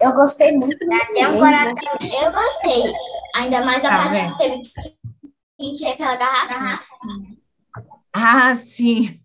[0.00, 0.76] Eu gostei muito.
[0.92, 1.74] Até um coração.
[2.22, 2.92] Eu gostei.
[3.36, 4.32] Ainda mais a Tá parte vendo?
[4.32, 6.80] que teve que encher aquela garrafa.
[8.12, 9.20] ah, sim,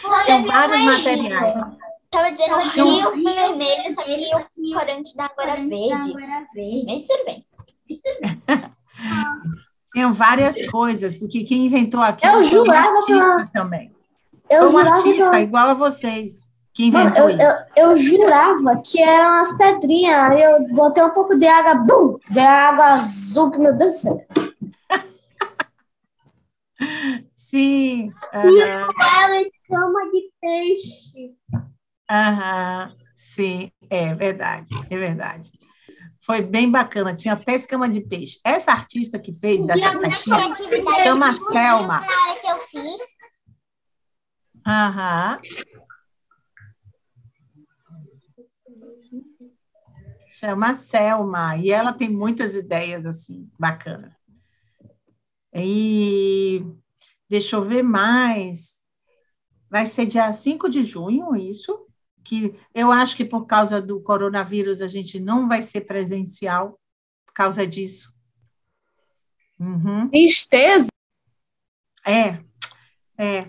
[0.00, 1.06] Só São vários um materiais.
[1.06, 1.78] errinho.
[2.10, 6.14] Tava dizendo São- rio vermelho, só que o corante da água verde.
[6.86, 7.46] Mas tudo bem.
[9.92, 13.92] Tinham várias coisas, porque quem inventou aquilo Eu um jurava ela- também.
[14.48, 17.42] Eu um jurava artista ela- igual a vocês que Mano, inventou eu, isso.
[17.76, 20.18] eu, eu jurava que eram as pedrinhas.
[20.30, 22.16] Aí eu botei um pouco de água, bum!
[22.30, 24.26] Veio água azul, meu Deus do céu.
[27.36, 28.10] Sim.
[28.32, 28.88] aham.
[29.22, 31.34] Ela escama de peixe.
[32.10, 35.50] Aham, sim, é verdade, é verdade.
[36.24, 38.38] Foi bem bacana, tinha até escama de peixe.
[38.44, 42.00] Essa artista que fez E essa minha caixinha, criatividade chama Selma.
[42.00, 43.16] Na hora que eu fiz,
[44.64, 45.40] aham.
[50.30, 54.16] Chama Selma, e ela tem muitas ideias assim, bacana.
[55.52, 56.64] E
[57.28, 58.80] deixa eu ver mais.
[59.68, 61.86] Vai ser dia 5 de junho, isso?
[62.24, 66.78] Que eu acho que por causa do coronavírus a gente não vai ser presencial
[67.26, 68.12] por causa disso.
[69.58, 70.08] Uhum.
[70.08, 70.88] Tristeza.
[72.06, 72.38] É,
[73.16, 73.48] é.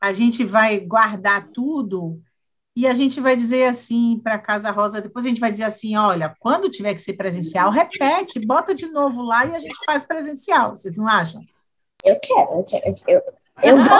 [0.00, 2.20] A gente vai guardar tudo
[2.74, 5.96] e a gente vai dizer assim para Casa Rosa, depois a gente vai dizer assim,
[5.96, 10.02] olha, quando tiver que ser presencial, repete, bota de novo lá e a gente faz
[10.02, 11.42] presencial, vocês não acham?
[12.02, 12.94] Eu quero, eu quero.
[13.06, 13.22] Eu,
[13.62, 13.98] eu vou.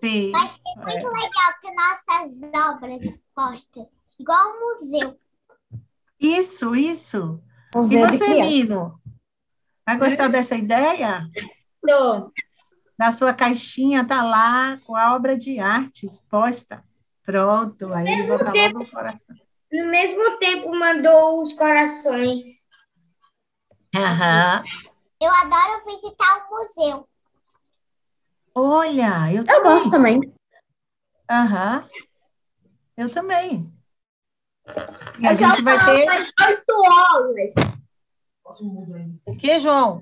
[0.00, 0.32] Sim.
[0.32, 3.88] vai ser muito legal ter nossas obras expostas.
[4.18, 5.18] Igual um museu.
[6.18, 7.42] Isso, isso.
[7.74, 8.40] E Museu de você.
[8.40, 9.00] Nino?
[9.86, 11.26] Vai gostar dessa ideia?
[11.86, 12.32] Tô.
[12.98, 16.84] Na sua caixinha tá lá com a obra de arte exposta.
[17.24, 19.36] Pronto, aí ele bota logo o coração.
[19.72, 22.42] No mesmo tempo mandou os corações.
[23.94, 24.64] Aham.
[25.22, 27.08] Eu adoro visitar o museu.
[28.54, 29.62] Olha, eu Eu também.
[29.62, 30.20] gosto também.
[31.30, 31.88] Aham.
[32.96, 33.72] Eu também.
[35.18, 36.08] E a gente vai ter.
[36.10, 37.54] oito horas.
[39.26, 40.00] O que, João?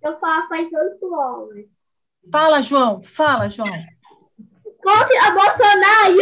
[0.00, 1.82] Eu falo faz oito horas.
[2.30, 3.02] Fala, João.
[3.02, 3.66] Fala, João.
[4.82, 6.18] Conte a Bolsonaro!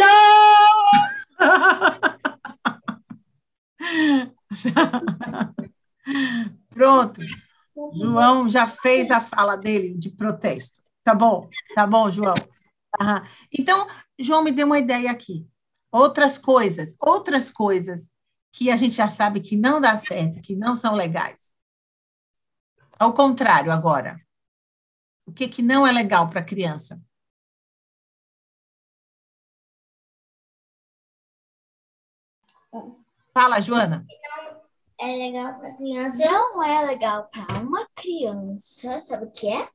[6.69, 7.21] Pronto.
[7.93, 10.80] João já fez a fala dele de protesto.
[11.03, 12.35] Tá bom, tá bom, João.
[13.51, 13.87] Então,
[14.19, 15.47] João me deu uma ideia aqui.
[15.91, 18.11] Outras coisas, outras coisas
[18.53, 21.55] que a gente já sabe que não dá certo, que não são legais.
[22.99, 24.19] Ao contrário, agora.
[25.25, 27.01] O que, que não é legal para a criança?
[33.33, 34.05] Fala, Joana.
[34.99, 36.23] É legal para criança.
[36.25, 39.67] Não é legal para uma criança, sabe o que é?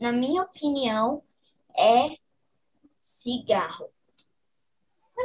[0.00, 1.22] Na minha opinião,
[1.78, 2.16] é
[2.98, 3.90] cigarro.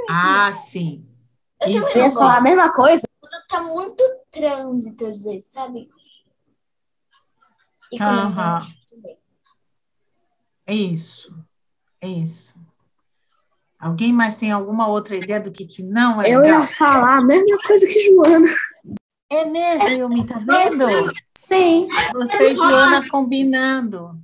[0.10, 1.08] Ah, sim.
[1.62, 1.80] Eu Isso.
[1.80, 3.08] também Eu ia não falar a mesma coisa.
[3.20, 5.90] Quando tá muito trânsito, às vezes, sabe?
[7.92, 8.60] E quando eu Aham.
[8.60, 9.18] gosto também.
[10.68, 11.32] É isso.
[12.02, 12.60] É isso.
[13.80, 16.60] Alguém mais tem alguma outra ideia do que, que não é Eu legal?
[16.62, 18.48] ia falar a mesma coisa que Joana.
[19.30, 20.86] É mesmo, Yumi, tá vendo?
[21.36, 21.88] Sim.
[22.14, 24.20] Você e Joana combinando.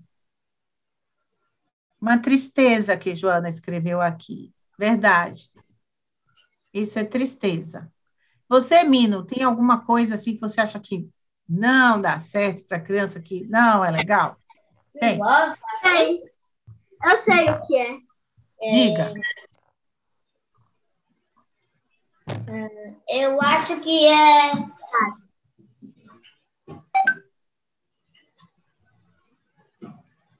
[2.01, 4.51] Uma tristeza que Joana escreveu aqui.
[4.77, 5.51] Verdade.
[6.73, 7.91] Isso é tristeza.
[8.49, 11.07] Você, Mino, tem alguma coisa assim que você acha que
[11.47, 14.35] não dá certo para criança, que não é legal?
[14.99, 15.17] Tem.
[15.17, 16.23] Gosto, Sei.
[17.03, 17.97] Eu sei o que é.
[18.71, 19.13] Diga.
[23.07, 24.51] Eu acho que é.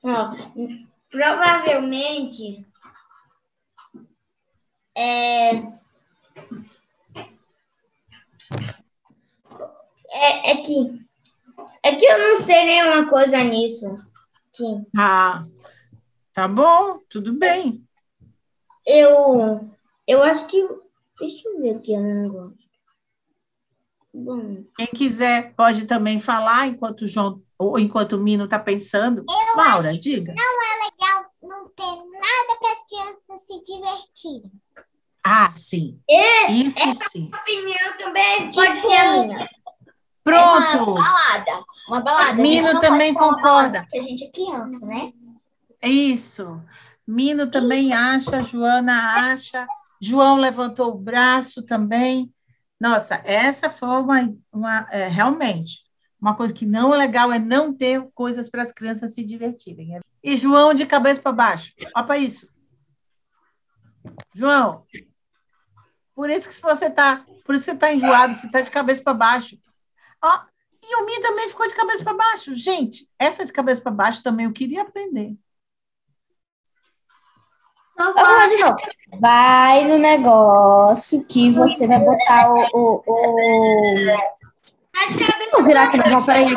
[0.03, 0.33] Ó,
[1.11, 2.65] provavelmente
[4.95, 5.57] é,
[10.09, 11.01] é, é que
[11.83, 13.95] é que eu não sei nenhuma coisa nisso.
[14.53, 14.63] Que
[14.97, 15.43] Ah,
[16.33, 17.83] tá bom, tudo bem.
[18.85, 19.69] eu
[20.07, 20.67] eu acho que
[21.19, 22.71] deixa eu ver aqui, eu não gosto.
[24.13, 29.23] Bom, Quem quiser pode também falar enquanto o João ou enquanto o Mino está pensando.
[29.55, 30.31] Laura, diga.
[30.33, 30.70] Legal
[31.51, 34.51] não ter nada para as crianças se divertirem.
[35.23, 35.99] Ah, sim.
[36.09, 36.79] É, Isso
[37.11, 37.29] sim.
[37.33, 39.49] opinião também pode ser a minha.
[40.23, 40.93] Pronto.
[40.93, 41.63] balada.
[41.87, 42.33] Uma balada.
[42.41, 43.41] Mino A gente não também concorda.
[43.41, 45.13] balada, Porque a gente é criança, né?
[45.83, 46.61] Isso.
[47.05, 49.67] Mino também acha, Joana acha,
[49.99, 52.31] João levantou o braço também.
[52.79, 55.83] Nossa, essa foi uma, uma é, realmente
[56.21, 59.99] uma coisa que não é legal é não ter coisas para as crianças se divertirem.
[60.23, 61.73] E João de cabeça para baixo.
[61.95, 62.51] Olha para isso.
[64.33, 64.85] João,
[66.15, 68.71] por isso que se você tá, por isso que você está enjoado, você está de
[68.71, 69.57] cabeça para baixo.
[70.23, 70.39] Ó,
[70.83, 72.55] e o Mi também ficou de cabeça para baixo.
[72.55, 75.35] Gente, essa de cabeça para baixo também eu queria aprender.
[77.97, 78.77] Vou falar de novo.
[79.19, 82.65] Vai no negócio que você vai botar o.
[82.73, 84.31] o, o...
[85.51, 86.47] Vou virar aqui, não, peraí.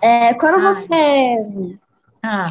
[0.00, 0.60] É, quando Ai.
[0.60, 1.76] você.
[2.22, 2.42] Ah,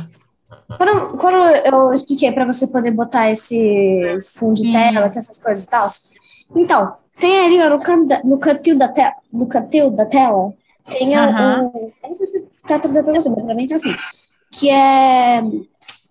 [0.78, 5.64] Quando, quando eu expliquei para você poder botar esse fundo de tela, que essas coisas
[5.64, 5.88] e tal.
[6.56, 10.54] Então, tem ali ó, no, can, no cantinho da tela, no cantinho da tela,
[10.90, 11.14] tem.
[11.14, 13.96] Eu não sei se tá trazendo para você, mas pra mim é assim.
[14.52, 15.42] Que é.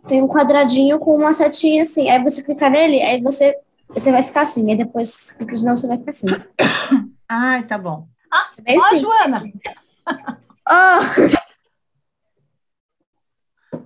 [0.06, 2.08] Tem um quadradinho com uma setinha assim.
[2.08, 3.56] Aí você clica nele, aí você,
[3.88, 4.70] você vai ficar assim.
[4.70, 6.26] Aí depois clica de novo, você vai ficar assim.
[7.28, 8.06] ai, tá bom.
[8.58, 8.96] É bem Ó.
[8.96, 9.42] Joana.
[10.66, 11.00] Ah,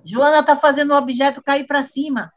[0.04, 2.32] Joana tá fazendo o objeto cair para cima.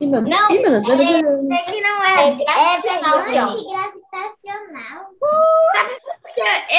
[0.00, 2.28] Não, Deus, eu- Sei que não é.
[2.28, 3.38] É gravitacional, é.
[3.38, 5.10] Antigravitacional.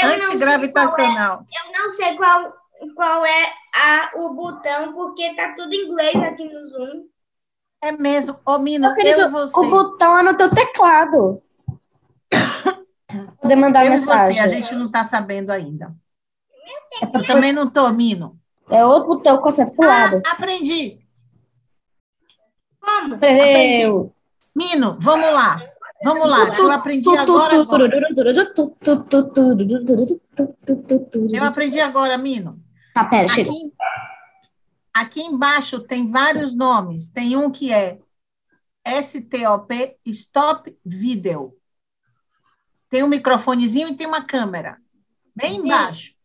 [0.01, 1.45] Eu não sei qual é, Antigravitacional.
[1.51, 2.53] eu não sei qual,
[2.95, 7.05] qual é a, o botão, porque tá tudo em inglês aqui no Zoom.
[7.81, 8.39] É mesmo.
[8.45, 8.59] Ô,
[8.93, 9.57] querido, eu e você.
[9.57, 11.41] o botão é no teu teclado.
[13.41, 14.41] Poder mandar eu e você, mensagem.
[14.41, 15.95] a gente não tá sabendo ainda.
[17.01, 18.39] Eu também não tô, Mino.
[18.69, 20.21] É outro botão com seta pro lado.
[20.25, 20.99] Ah, aprendi.
[22.79, 23.15] Como?
[23.15, 24.13] Aprendeu.
[24.55, 25.61] Mino, vamos lá.
[26.03, 26.57] Vamos lá.
[26.57, 27.55] Eu aprendi agora.
[31.33, 32.59] Eu aprendi agora, Mino.
[32.93, 33.51] Tá, pera, chega.
[34.93, 37.09] Aqui, embaixo tem vários nomes.
[37.09, 37.99] Tem um que é
[39.01, 41.53] STOP, Stop Video.
[42.89, 44.77] Tem um microfonezinho e tem uma câmera.
[45.35, 46.16] Bem embaixo.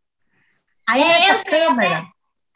[0.87, 2.07] Aí É, essa câmera,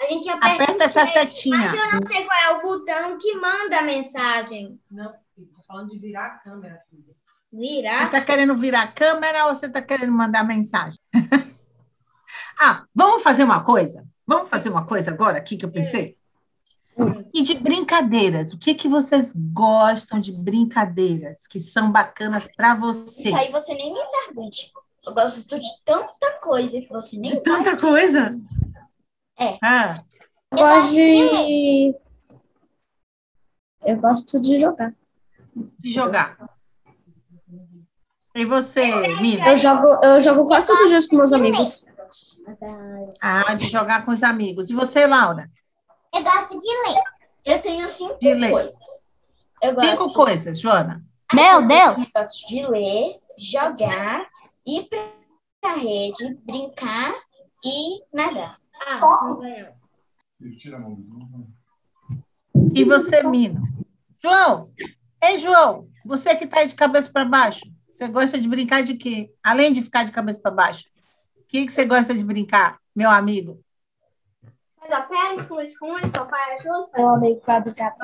[0.01, 1.57] A gente aperta, aperta essa setinha.
[1.57, 4.79] Mas eu não sei qual é o botão que manda a mensagem.
[4.91, 7.15] Não, filho, tô falando de virar a câmera, filha.
[7.51, 8.05] Você Virar?
[8.07, 10.99] está querendo virar a câmera ou você está querendo mandar mensagem?
[12.61, 14.05] ah, vamos fazer uma coisa?
[14.27, 16.17] Vamos fazer uma coisa agora aqui que eu pensei?
[17.33, 23.27] E de brincadeiras, o que, que vocês gostam de brincadeiras que são bacanas para vocês?
[23.27, 24.73] Isso aí você nem me pergunte.
[25.07, 28.39] Eu gosto de tanta coisa que você nem De tanta coisa?
[29.39, 29.59] É.
[29.63, 30.03] Ah,
[30.53, 31.95] Eu gosto de.
[33.85, 34.95] Eu gosto de jogar.
[35.79, 36.37] de jogar.
[38.35, 38.85] E você,
[39.21, 39.49] Mina?
[39.49, 41.87] Eu jogo, eu jogo quase todos os dias com meus amigos.
[43.21, 44.71] Ah, de jogar com os amigos.
[44.71, 45.51] E você, Laura?
[46.15, 47.03] Eu gosto de ler.
[47.45, 48.51] Eu tenho cinco De ler.
[48.51, 48.79] coisas.
[49.63, 51.03] Eu gosto, Cinco coisas, Joana.
[51.33, 52.11] Meu eu Deus!
[52.15, 54.27] gosto de ler, jogar,
[54.67, 54.89] ir
[55.67, 57.13] pra rede, brincar
[57.65, 58.61] e nadar.
[58.87, 59.01] Ah.
[62.75, 63.63] E você, Mino?
[64.23, 64.71] João,
[65.21, 69.33] ei, João, você que está de cabeça para baixo, você gosta de brincar de quê?
[69.43, 70.85] Além de ficar de cabeça para baixo,
[71.37, 73.61] o que, que você gosta de brincar, meu amigo?
[74.81, 76.91] Pega pé, esconde, esconde, papai ajuda.
[76.97, 77.97] Meu amigo vai brincar.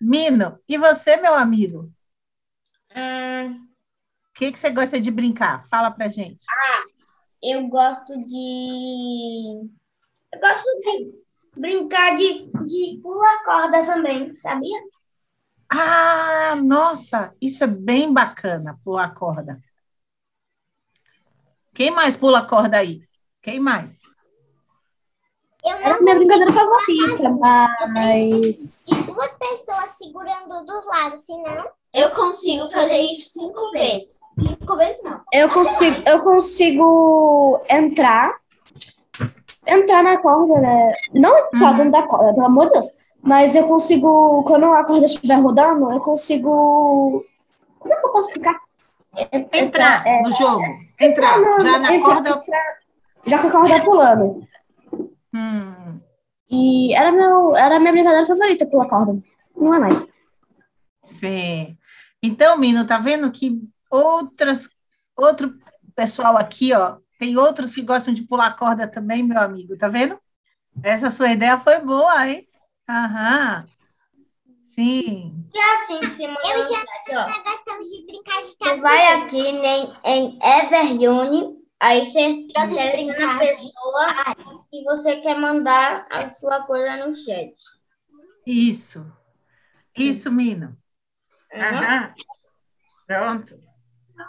[0.00, 1.92] Mino, e você, meu amigo?
[2.94, 3.68] Hum,
[4.30, 5.66] O que, que você gosta de brincar?
[5.68, 6.50] Fala pra gente.
[7.42, 9.68] eu gosto de.
[10.34, 11.12] Eu gosto de
[11.56, 14.78] brincar de, de pular corda também, sabia?
[15.70, 19.62] Ah, nossa, isso é bem bacana, pular corda.
[21.74, 23.02] Quem mais pula corda aí?
[23.42, 24.00] Quem mais?
[25.64, 27.30] Eu É a não minha brincadeira favorita,
[27.88, 28.86] mas.
[28.88, 34.18] de duas pessoas segurando dos lados, senão Eu consigo fazer isso cinco vezes.
[34.38, 35.20] Cinco vezes não.
[35.32, 38.34] Eu consigo, eu consigo entrar.
[39.66, 40.92] Entrar na corda, né?
[41.12, 41.76] Não entrar Uhum.
[41.76, 42.86] dentro da corda, pelo amor de Deus.
[43.22, 47.24] Mas eu consigo, quando a corda estiver rodando, eu consigo.
[47.78, 48.56] Como é que eu posso explicar?
[49.32, 50.62] En- Entrar é, no jogo.
[51.00, 51.38] Entrar.
[51.38, 52.30] não, Já na entrar- corda.
[52.30, 52.78] entrar-
[53.26, 54.47] já com a corda pulando.
[55.34, 56.00] Hum,
[56.50, 59.20] E era, meu, era a minha brincadeira favorita pela corda.
[59.56, 60.12] Não é mais.
[61.04, 61.76] sim.
[62.22, 63.60] Então, Mino, tá vendo que
[63.90, 64.68] outras,
[65.16, 65.54] outro
[65.94, 70.18] pessoal aqui, ó, tem outros que gostam de pular corda também, meu amigo, tá vendo?
[70.82, 72.48] Essa sua ideia foi boa, hein?
[72.88, 73.66] Aham.
[74.64, 75.44] Sim.
[75.52, 77.26] Que assim, Simone, Eu já- ó.
[77.28, 78.82] nós gostamos de brincar de Você tabuleiro.
[78.82, 84.06] vai aqui em, em Everune, aí você Gosto de seleciona brincar a de- pessoa
[84.72, 87.54] e você quer mandar a sua coisa no chat.
[88.46, 89.04] Isso.
[89.96, 90.76] Isso, Mino.
[91.52, 91.60] Uhum.
[91.62, 92.14] Aham.
[93.06, 93.58] Pronto.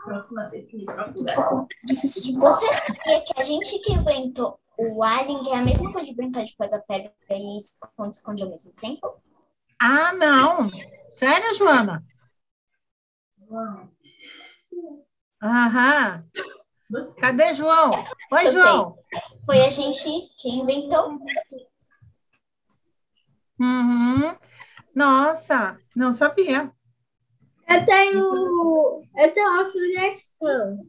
[0.06, 1.68] Próxima vez que me procurar.
[1.84, 2.56] Difícil de botar.
[2.56, 6.44] Você sabia que a gente que inventou o Alien, é a mesma coisa de brincar
[6.44, 9.22] de pega-pega e esconde-esconde ao mesmo tempo?
[9.82, 10.70] Ah, não.
[11.10, 12.04] Sério, Joana?
[15.42, 16.24] Aham.
[17.20, 17.92] Cadê João?
[18.32, 18.98] Oi, Eu João.
[19.46, 20.04] Foi a gente
[20.40, 21.20] que inventou.
[23.60, 24.36] Uhum.
[24.96, 26.72] Nossa, não sabia.
[27.70, 30.80] Eu tenho, eu tenho uma sugestão.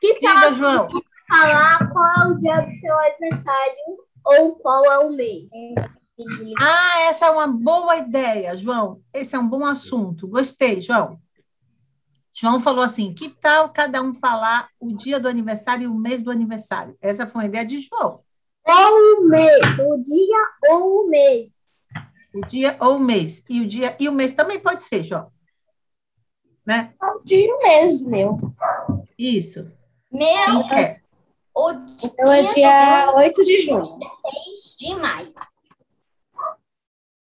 [0.00, 0.88] Que Diga, João.
[1.28, 5.50] falar qual é o dia do seu aniversário ou qual é o mês?
[6.60, 9.00] Ah, essa é uma boa ideia, João.
[9.12, 10.28] Esse é um bom assunto.
[10.28, 11.20] Gostei, João.
[12.40, 16.22] João falou assim: que tal cada um falar o dia do aniversário e o mês
[16.22, 16.96] do aniversário?
[17.00, 18.20] Essa foi uma ideia de João.
[18.64, 21.52] Ou o mês, o dia ou o mês.
[22.32, 23.42] O dia ou o mês.
[23.48, 25.32] E o dia e o mês também pode ser, João.
[26.64, 26.94] Né?
[27.02, 28.38] É o dia mesmo, meu.
[29.18, 29.68] Isso.
[30.08, 31.02] Meu, Quem quer?
[31.56, 31.70] o
[32.04, 33.98] Então é dia 8 de junho.
[34.54, 35.34] 6 de maio.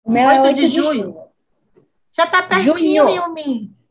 [0.02, 1.02] O meu é 8 8 de de junho.
[1.02, 1.24] junho.
[2.10, 2.74] Já tá pertinho,
[3.04, 3.10] Junho.
[3.10, 3.83] Yumi.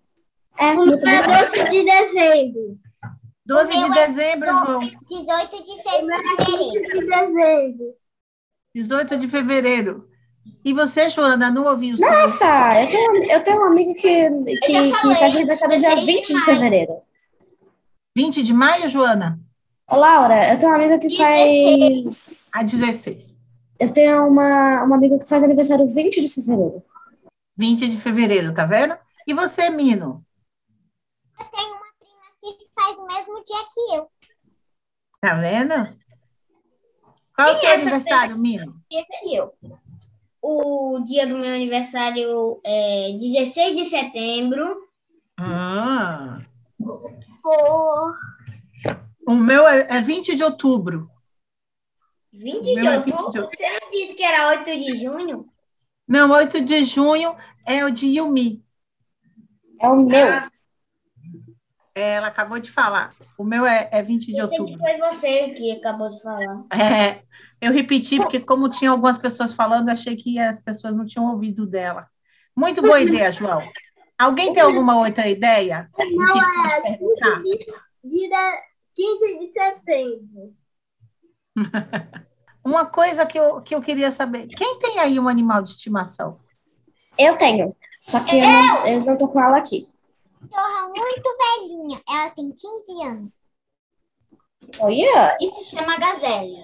[0.58, 2.80] É, muito é 12 de dezembro.
[3.46, 4.80] 12 de é dezembro, do- João.
[4.80, 6.46] 18 de é fevereiro.
[6.46, 7.96] 15 de dezembro.
[8.76, 10.08] 18 de fevereiro.
[10.64, 12.10] E você, Joana, não ouviu o seu?
[12.10, 14.30] Nossa, eu tenho, eu tenho um amigo que,
[14.62, 16.46] que, que faz aniversário dia 16 de 20 de maio.
[16.46, 16.94] fevereiro.
[18.16, 19.40] 20 de maio, Joana?
[19.90, 22.50] Ô, Laura, eu tenho uma amiga que faz.
[22.56, 23.36] A 16.
[23.80, 26.84] Eu tenho uma, uma amiga que faz aniversário 20 de fevereiro.
[27.58, 28.96] 20 de fevereiro, tá vendo?
[29.28, 30.24] E você, Mino?
[31.44, 34.12] Eu tenho uma prima que faz o mesmo dia que eu.
[35.20, 35.98] Tá vendo?
[37.36, 38.82] Qual é o seu é aniversário, Mino?
[38.90, 39.54] Dia que eu.
[40.42, 44.88] O dia do meu aniversário é 16 de setembro.
[45.38, 46.42] Ah,
[46.78, 47.14] Por
[49.26, 51.10] o meu é, é 20 de outubro.
[52.32, 53.50] 20 O de é 20 de outubro.
[53.56, 55.50] Você não disse que era 8 de junho?
[56.08, 57.36] Não, 8 de junho
[57.66, 58.64] é o de Yumi.
[59.80, 60.28] É o meu.
[60.28, 60.52] Ah,
[61.96, 63.14] Ela acabou de falar.
[63.38, 64.82] O meu é, é 20 de eu sei que outubro.
[64.82, 66.66] foi você que acabou de falar.
[66.72, 67.22] É,
[67.62, 71.68] eu repeti, porque como tinha algumas pessoas falando, achei que as pessoas não tinham ouvido
[71.68, 72.08] dela.
[72.56, 73.62] Muito boa ideia, João.
[74.18, 75.90] Alguém tem alguma outra ideia?
[75.94, 77.42] O que pode perguntar?
[78.04, 78.62] Dia
[78.96, 80.54] 15 de setembro.
[82.64, 84.48] Uma coisa que eu, que eu queria saber.
[84.48, 86.40] Quem tem aí um animal de estimação?
[87.18, 87.76] Eu tenho.
[88.02, 89.93] Só que eu não, eu não tô com ela aqui.
[90.50, 92.02] Torra muito velhinha.
[92.10, 93.34] Ela tem 15 anos.
[94.80, 96.64] Olha, Isso se chama gazelle.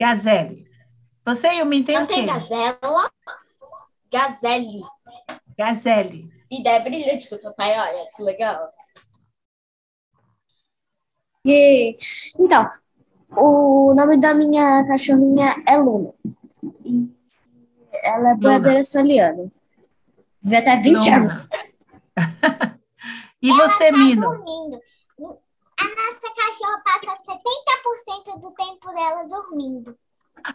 [0.00, 0.66] Gazelle.
[1.24, 3.10] Você e o Min tem Não tem gazela,
[4.12, 4.82] gazelle.
[5.56, 6.30] Gazelle.
[6.50, 8.72] Ideia brilhante do papai, olha, que legal.
[11.46, 11.96] e...
[12.38, 12.70] então,
[13.30, 16.12] o nome da minha cachorrinha é Luna.
[16.84, 17.08] E
[18.02, 19.50] ela é boiadeira australiana.
[20.42, 21.16] Vive até 20 Luna.
[21.16, 21.48] anos.
[23.42, 24.22] E você, Tá Mino?
[24.22, 24.80] dormindo.
[25.78, 27.18] a nossa cachorra passa
[28.32, 29.94] 70% do tempo dela dormindo.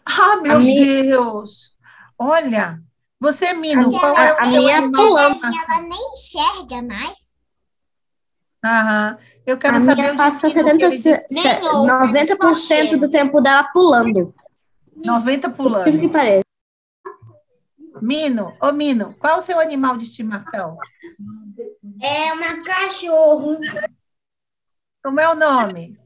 [0.06, 1.76] Ah, meu A minha- Deus!
[2.18, 2.80] Olha,
[3.20, 5.40] você, Mino, qual ela, é a minha pulando.
[5.44, 7.30] ela nem enxerga mais.
[8.66, 9.18] Aham.
[9.46, 11.42] Eu quero A saber minha o passa destino que 70, ele disse.
[11.42, 14.34] se- ouve, 90% do tempo dela pulando.
[14.96, 16.00] 90 Por pulando.
[16.00, 16.44] que parece?
[18.02, 20.78] Mino, ô Mino, qual o seu animal de estimação?
[22.02, 23.60] É uma cachorro.
[25.04, 25.98] Como é o nome?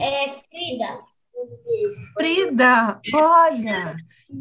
[0.00, 1.02] É Frida.
[2.14, 3.96] Frida, olha.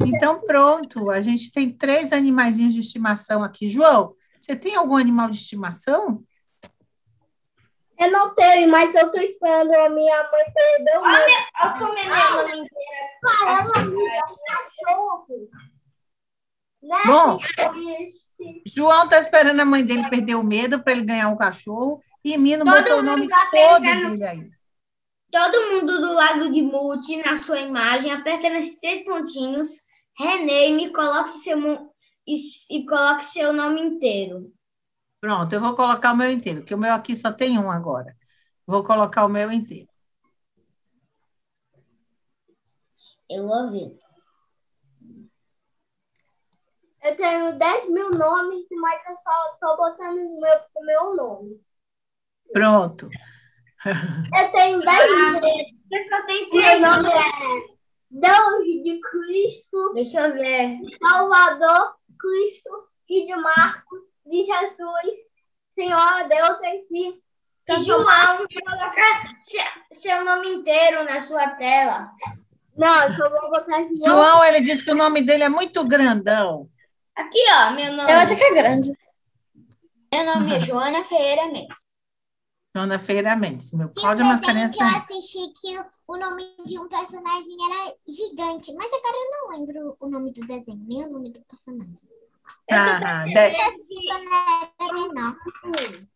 [0.06, 3.68] Então, pronto, a gente tem três animaizinhos de estimação aqui.
[3.68, 6.24] João, você tem algum animal de estimação?
[8.00, 11.12] Eu não tenho, mas eu tô esperando a minha mãe perder o meu.
[11.12, 11.48] Olha
[11.80, 13.04] como é meu nome inteiro.
[17.06, 17.40] Bom,
[18.76, 22.02] João tá esperando a mãe dele perder o medo para ele ganhar um cachorro.
[22.24, 24.50] E Mino Todo botou o nome tá todo dele aí.
[25.32, 29.70] Todo mundo do lado de Multi na sua imagem, aperta nesses três pontinhos,
[30.18, 31.58] rename, coloque seu
[32.28, 32.36] e,
[32.70, 34.54] e coloque seu nome inteiro.
[35.20, 38.16] Pronto, eu vou colocar o meu inteiro, porque o meu aqui só tem um agora.
[38.66, 39.88] Vou colocar o meu inteiro.
[43.30, 44.03] Eu vou ver.
[47.04, 51.62] Eu tenho 10 mil nomes, mas eu só tô botando o meu, o meu nome.
[52.52, 53.10] Pronto.
[53.86, 55.42] Eu tenho 10 mil.
[55.42, 57.14] Você só tem Meu três nome nomes.
[57.14, 57.74] é
[58.10, 60.78] Deus de Cristo, Deixa eu ver.
[61.02, 65.14] Salvador, Cristo e de Marcos, de Jesus,
[65.76, 67.24] Senhor Deus em si.
[67.68, 69.02] E João, coloca
[69.40, 69.58] se-
[69.92, 72.10] seu nome inteiro na sua tela.
[72.78, 74.04] Não, eu só vou botar João.
[74.06, 76.70] João, ele disse que o nome dele é muito grandão.
[77.16, 78.12] Aqui, ó, meu nome.
[78.12, 78.92] Eu até que é grande.
[80.14, 81.82] Meu nome é Joana Ferreira Mendes.
[82.74, 83.72] Joana Feira Mendes.
[83.72, 89.16] Meu desenho Mascarenhas eu assisti que o- nome de um personagem era gigante, mas agora
[89.16, 92.10] eu não lembro o nome do desenho, nem o nome do personagem.
[92.72, 95.38] Ah, de- Eu quando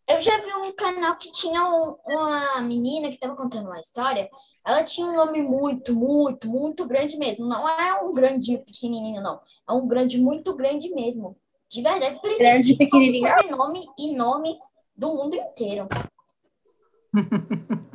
[0.08, 4.28] eu já vi um canal que tinha um- uma menina que estava contando uma história.
[4.68, 7.48] Ela tinha um nome muito, muito, muito grande mesmo.
[7.48, 9.40] Não é um grande pequenininho, não.
[9.66, 11.34] É um grande, muito grande mesmo.
[11.70, 13.26] De verdade, precisa Grande, pequenininho.
[13.26, 14.58] sobrenome e nome
[14.94, 15.88] do mundo inteiro.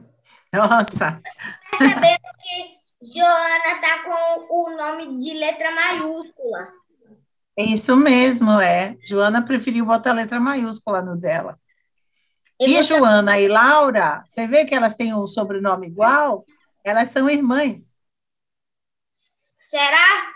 [0.52, 1.22] Nossa,
[1.72, 6.70] Tá sabendo que Joana tá com o nome de letra maiúscula.
[7.56, 8.98] é isso mesmo, é.
[9.06, 11.60] Joana preferiu botar letra maiúscula no dela.
[12.60, 16.46] E Joana e Laura, você vê que elas têm o sobrenome igual?
[16.84, 17.82] Elas são irmãs.
[19.58, 20.32] Será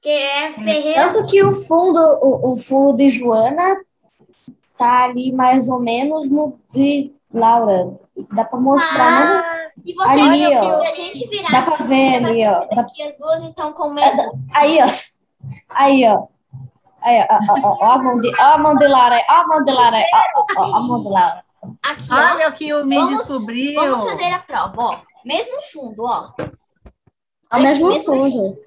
[0.00, 1.10] que é Ferreira?
[1.12, 3.76] Tanto que o fundo, o, o fundo de Joana
[4.78, 7.98] tá ali mais ou menos no de Laura.
[8.32, 10.82] Dá pra mostrar, Ah, e você Ali, olha ó.
[10.82, 12.64] a gente virar dá pra ver ali, ó.
[12.74, 14.40] Dá- que as duas estão com o mesmo.
[14.54, 14.86] aí, ó.
[15.70, 16.26] Aí, ó.
[17.02, 19.46] Aí, ó, ó, ó, ó, a mão de, ó a mão de Laura, ó a
[19.48, 21.44] mão de Laura, ó, ó, ó, a mão de Laura.
[21.82, 22.14] Aqui, ó.
[22.34, 23.74] Olha o que o Me Vamos- descobriu.
[23.80, 25.00] Vamos fazer a prova, ó.
[25.24, 26.34] Mesmo fundo, ó.
[27.50, 28.58] Ao Olha mesmo mesmo fundo.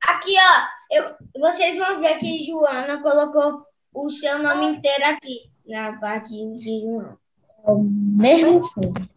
[0.00, 0.76] Aqui, ó.
[0.90, 6.80] Eu, vocês vão ver que Joana colocou o seu nome inteiro aqui, na parte de
[6.80, 7.18] Joana.
[8.16, 9.15] Mesmo fundo.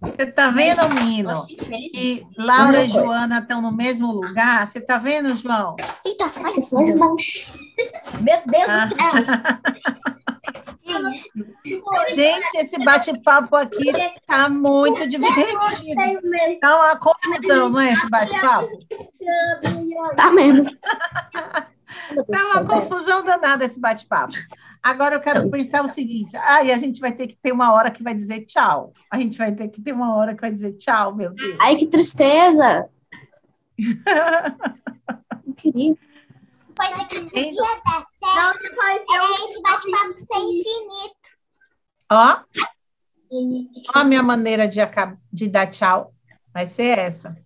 [0.00, 1.90] Você tá vendo, infelizmente.
[1.90, 2.88] Que Laura e.
[2.88, 4.64] Joana estão no mesmo lugar.
[4.66, 5.74] Você tá vendo, João?
[6.04, 7.52] Eita, ai, Porque são irmãos.
[8.20, 8.84] meu Deus Ah.
[8.84, 8.98] do céu.
[10.82, 10.94] Que
[11.74, 12.14] isso?
[12.14, 13.92] Gente, esse bate-papo aqui
[14.26, 15.58] tá muito divertido.
[16.60, 18.68] Tá uma confusão, não é esse bate-papo?
[20.16, 20.64] Tá mesmo.
[22.30, 24.32] Tá do uma confusão danada esse bate-papo.
[24.82, 27.72] Agora eu quero pensar o seguinte: ah, e a gente vai ter que ter uma
[27.72, 28.92] hora que vai dizer tchau.
[29.10, 31.56] A gente vai ter que ter uma hora que vai dizer tchau, meu Deus.
[31.58, 32.88] Ai, que tristeza.
[35.46, 35.96] Não queria.
[36.78, 41.18] Coisa que não dar certo era esse bate-papo ser infinito.
[42.10, 42.40] Ó,
[43.94, 44.78] ó a minha maneira de,
[45.32, 46.14] de dar tchau.
[46.54, 47.36] Vai ser essa.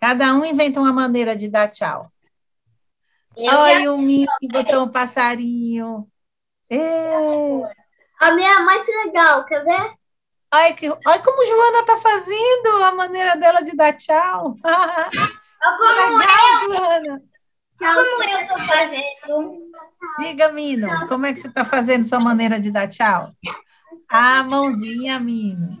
[0.00, 2.10] Cada um inventa uma maneira de dar tchau.
[3.36, 6.08] Eu já Olha o Minho que botou um passarinho.
[6.72, 7.14] É.
[8.18, 9.92] A minha é mais legal, quer ver?
[10.54, 14.56] Olha, que, olha como Joana tá fazendo a maneira dela de dar tchau.
[14.62, 17.22] como, Legal, Joana.
[17.78, 19.72] como eu tô fazendo.
[20.18, 23.28] Diga, Mino, como é que você está fazendo sua maneira de dar tchau?
[24.08, 25.78] A mãozinha, Mino.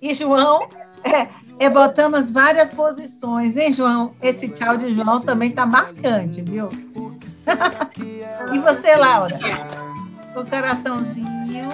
[0.00, 0.66] E João
[1.04, 1.28] é,
[1.64, 4.16] é botando as várias posições, hein, João?
[4.20, 6.68] Esse tchau de João também tá marcante, viu?
[8.52, 9.91] e você, Laura?
[10.34, 11.68] O coraçãozinho.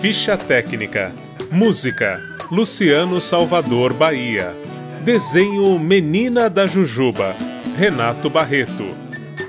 [0.00, 1.12] Ficha técnica.
[1.50, 2.20] Música:
[2.50, 4.54] Luciano Salvador Bahia.
[5.02, 7.34] Desenho Menina da Jujuba.
[7.74, 8.86] Renato Barreto.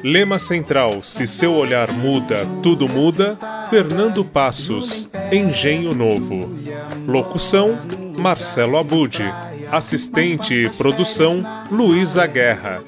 [0.01, 3.37] Lema central: Se seu olhar muda, tudo muda.
[3.69, 5.09] Fernando Passos.
[5.29, 6.57] Engenho Novo.
[7.05, 7.77] Locução:
[8.17, 9.25] Marcelo Abude.
[9.69, 12.81] Assistente e produção: Luísa Guerra.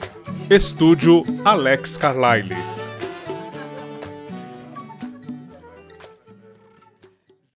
[0.50, 2.83] Estúdio Alex Carlyle.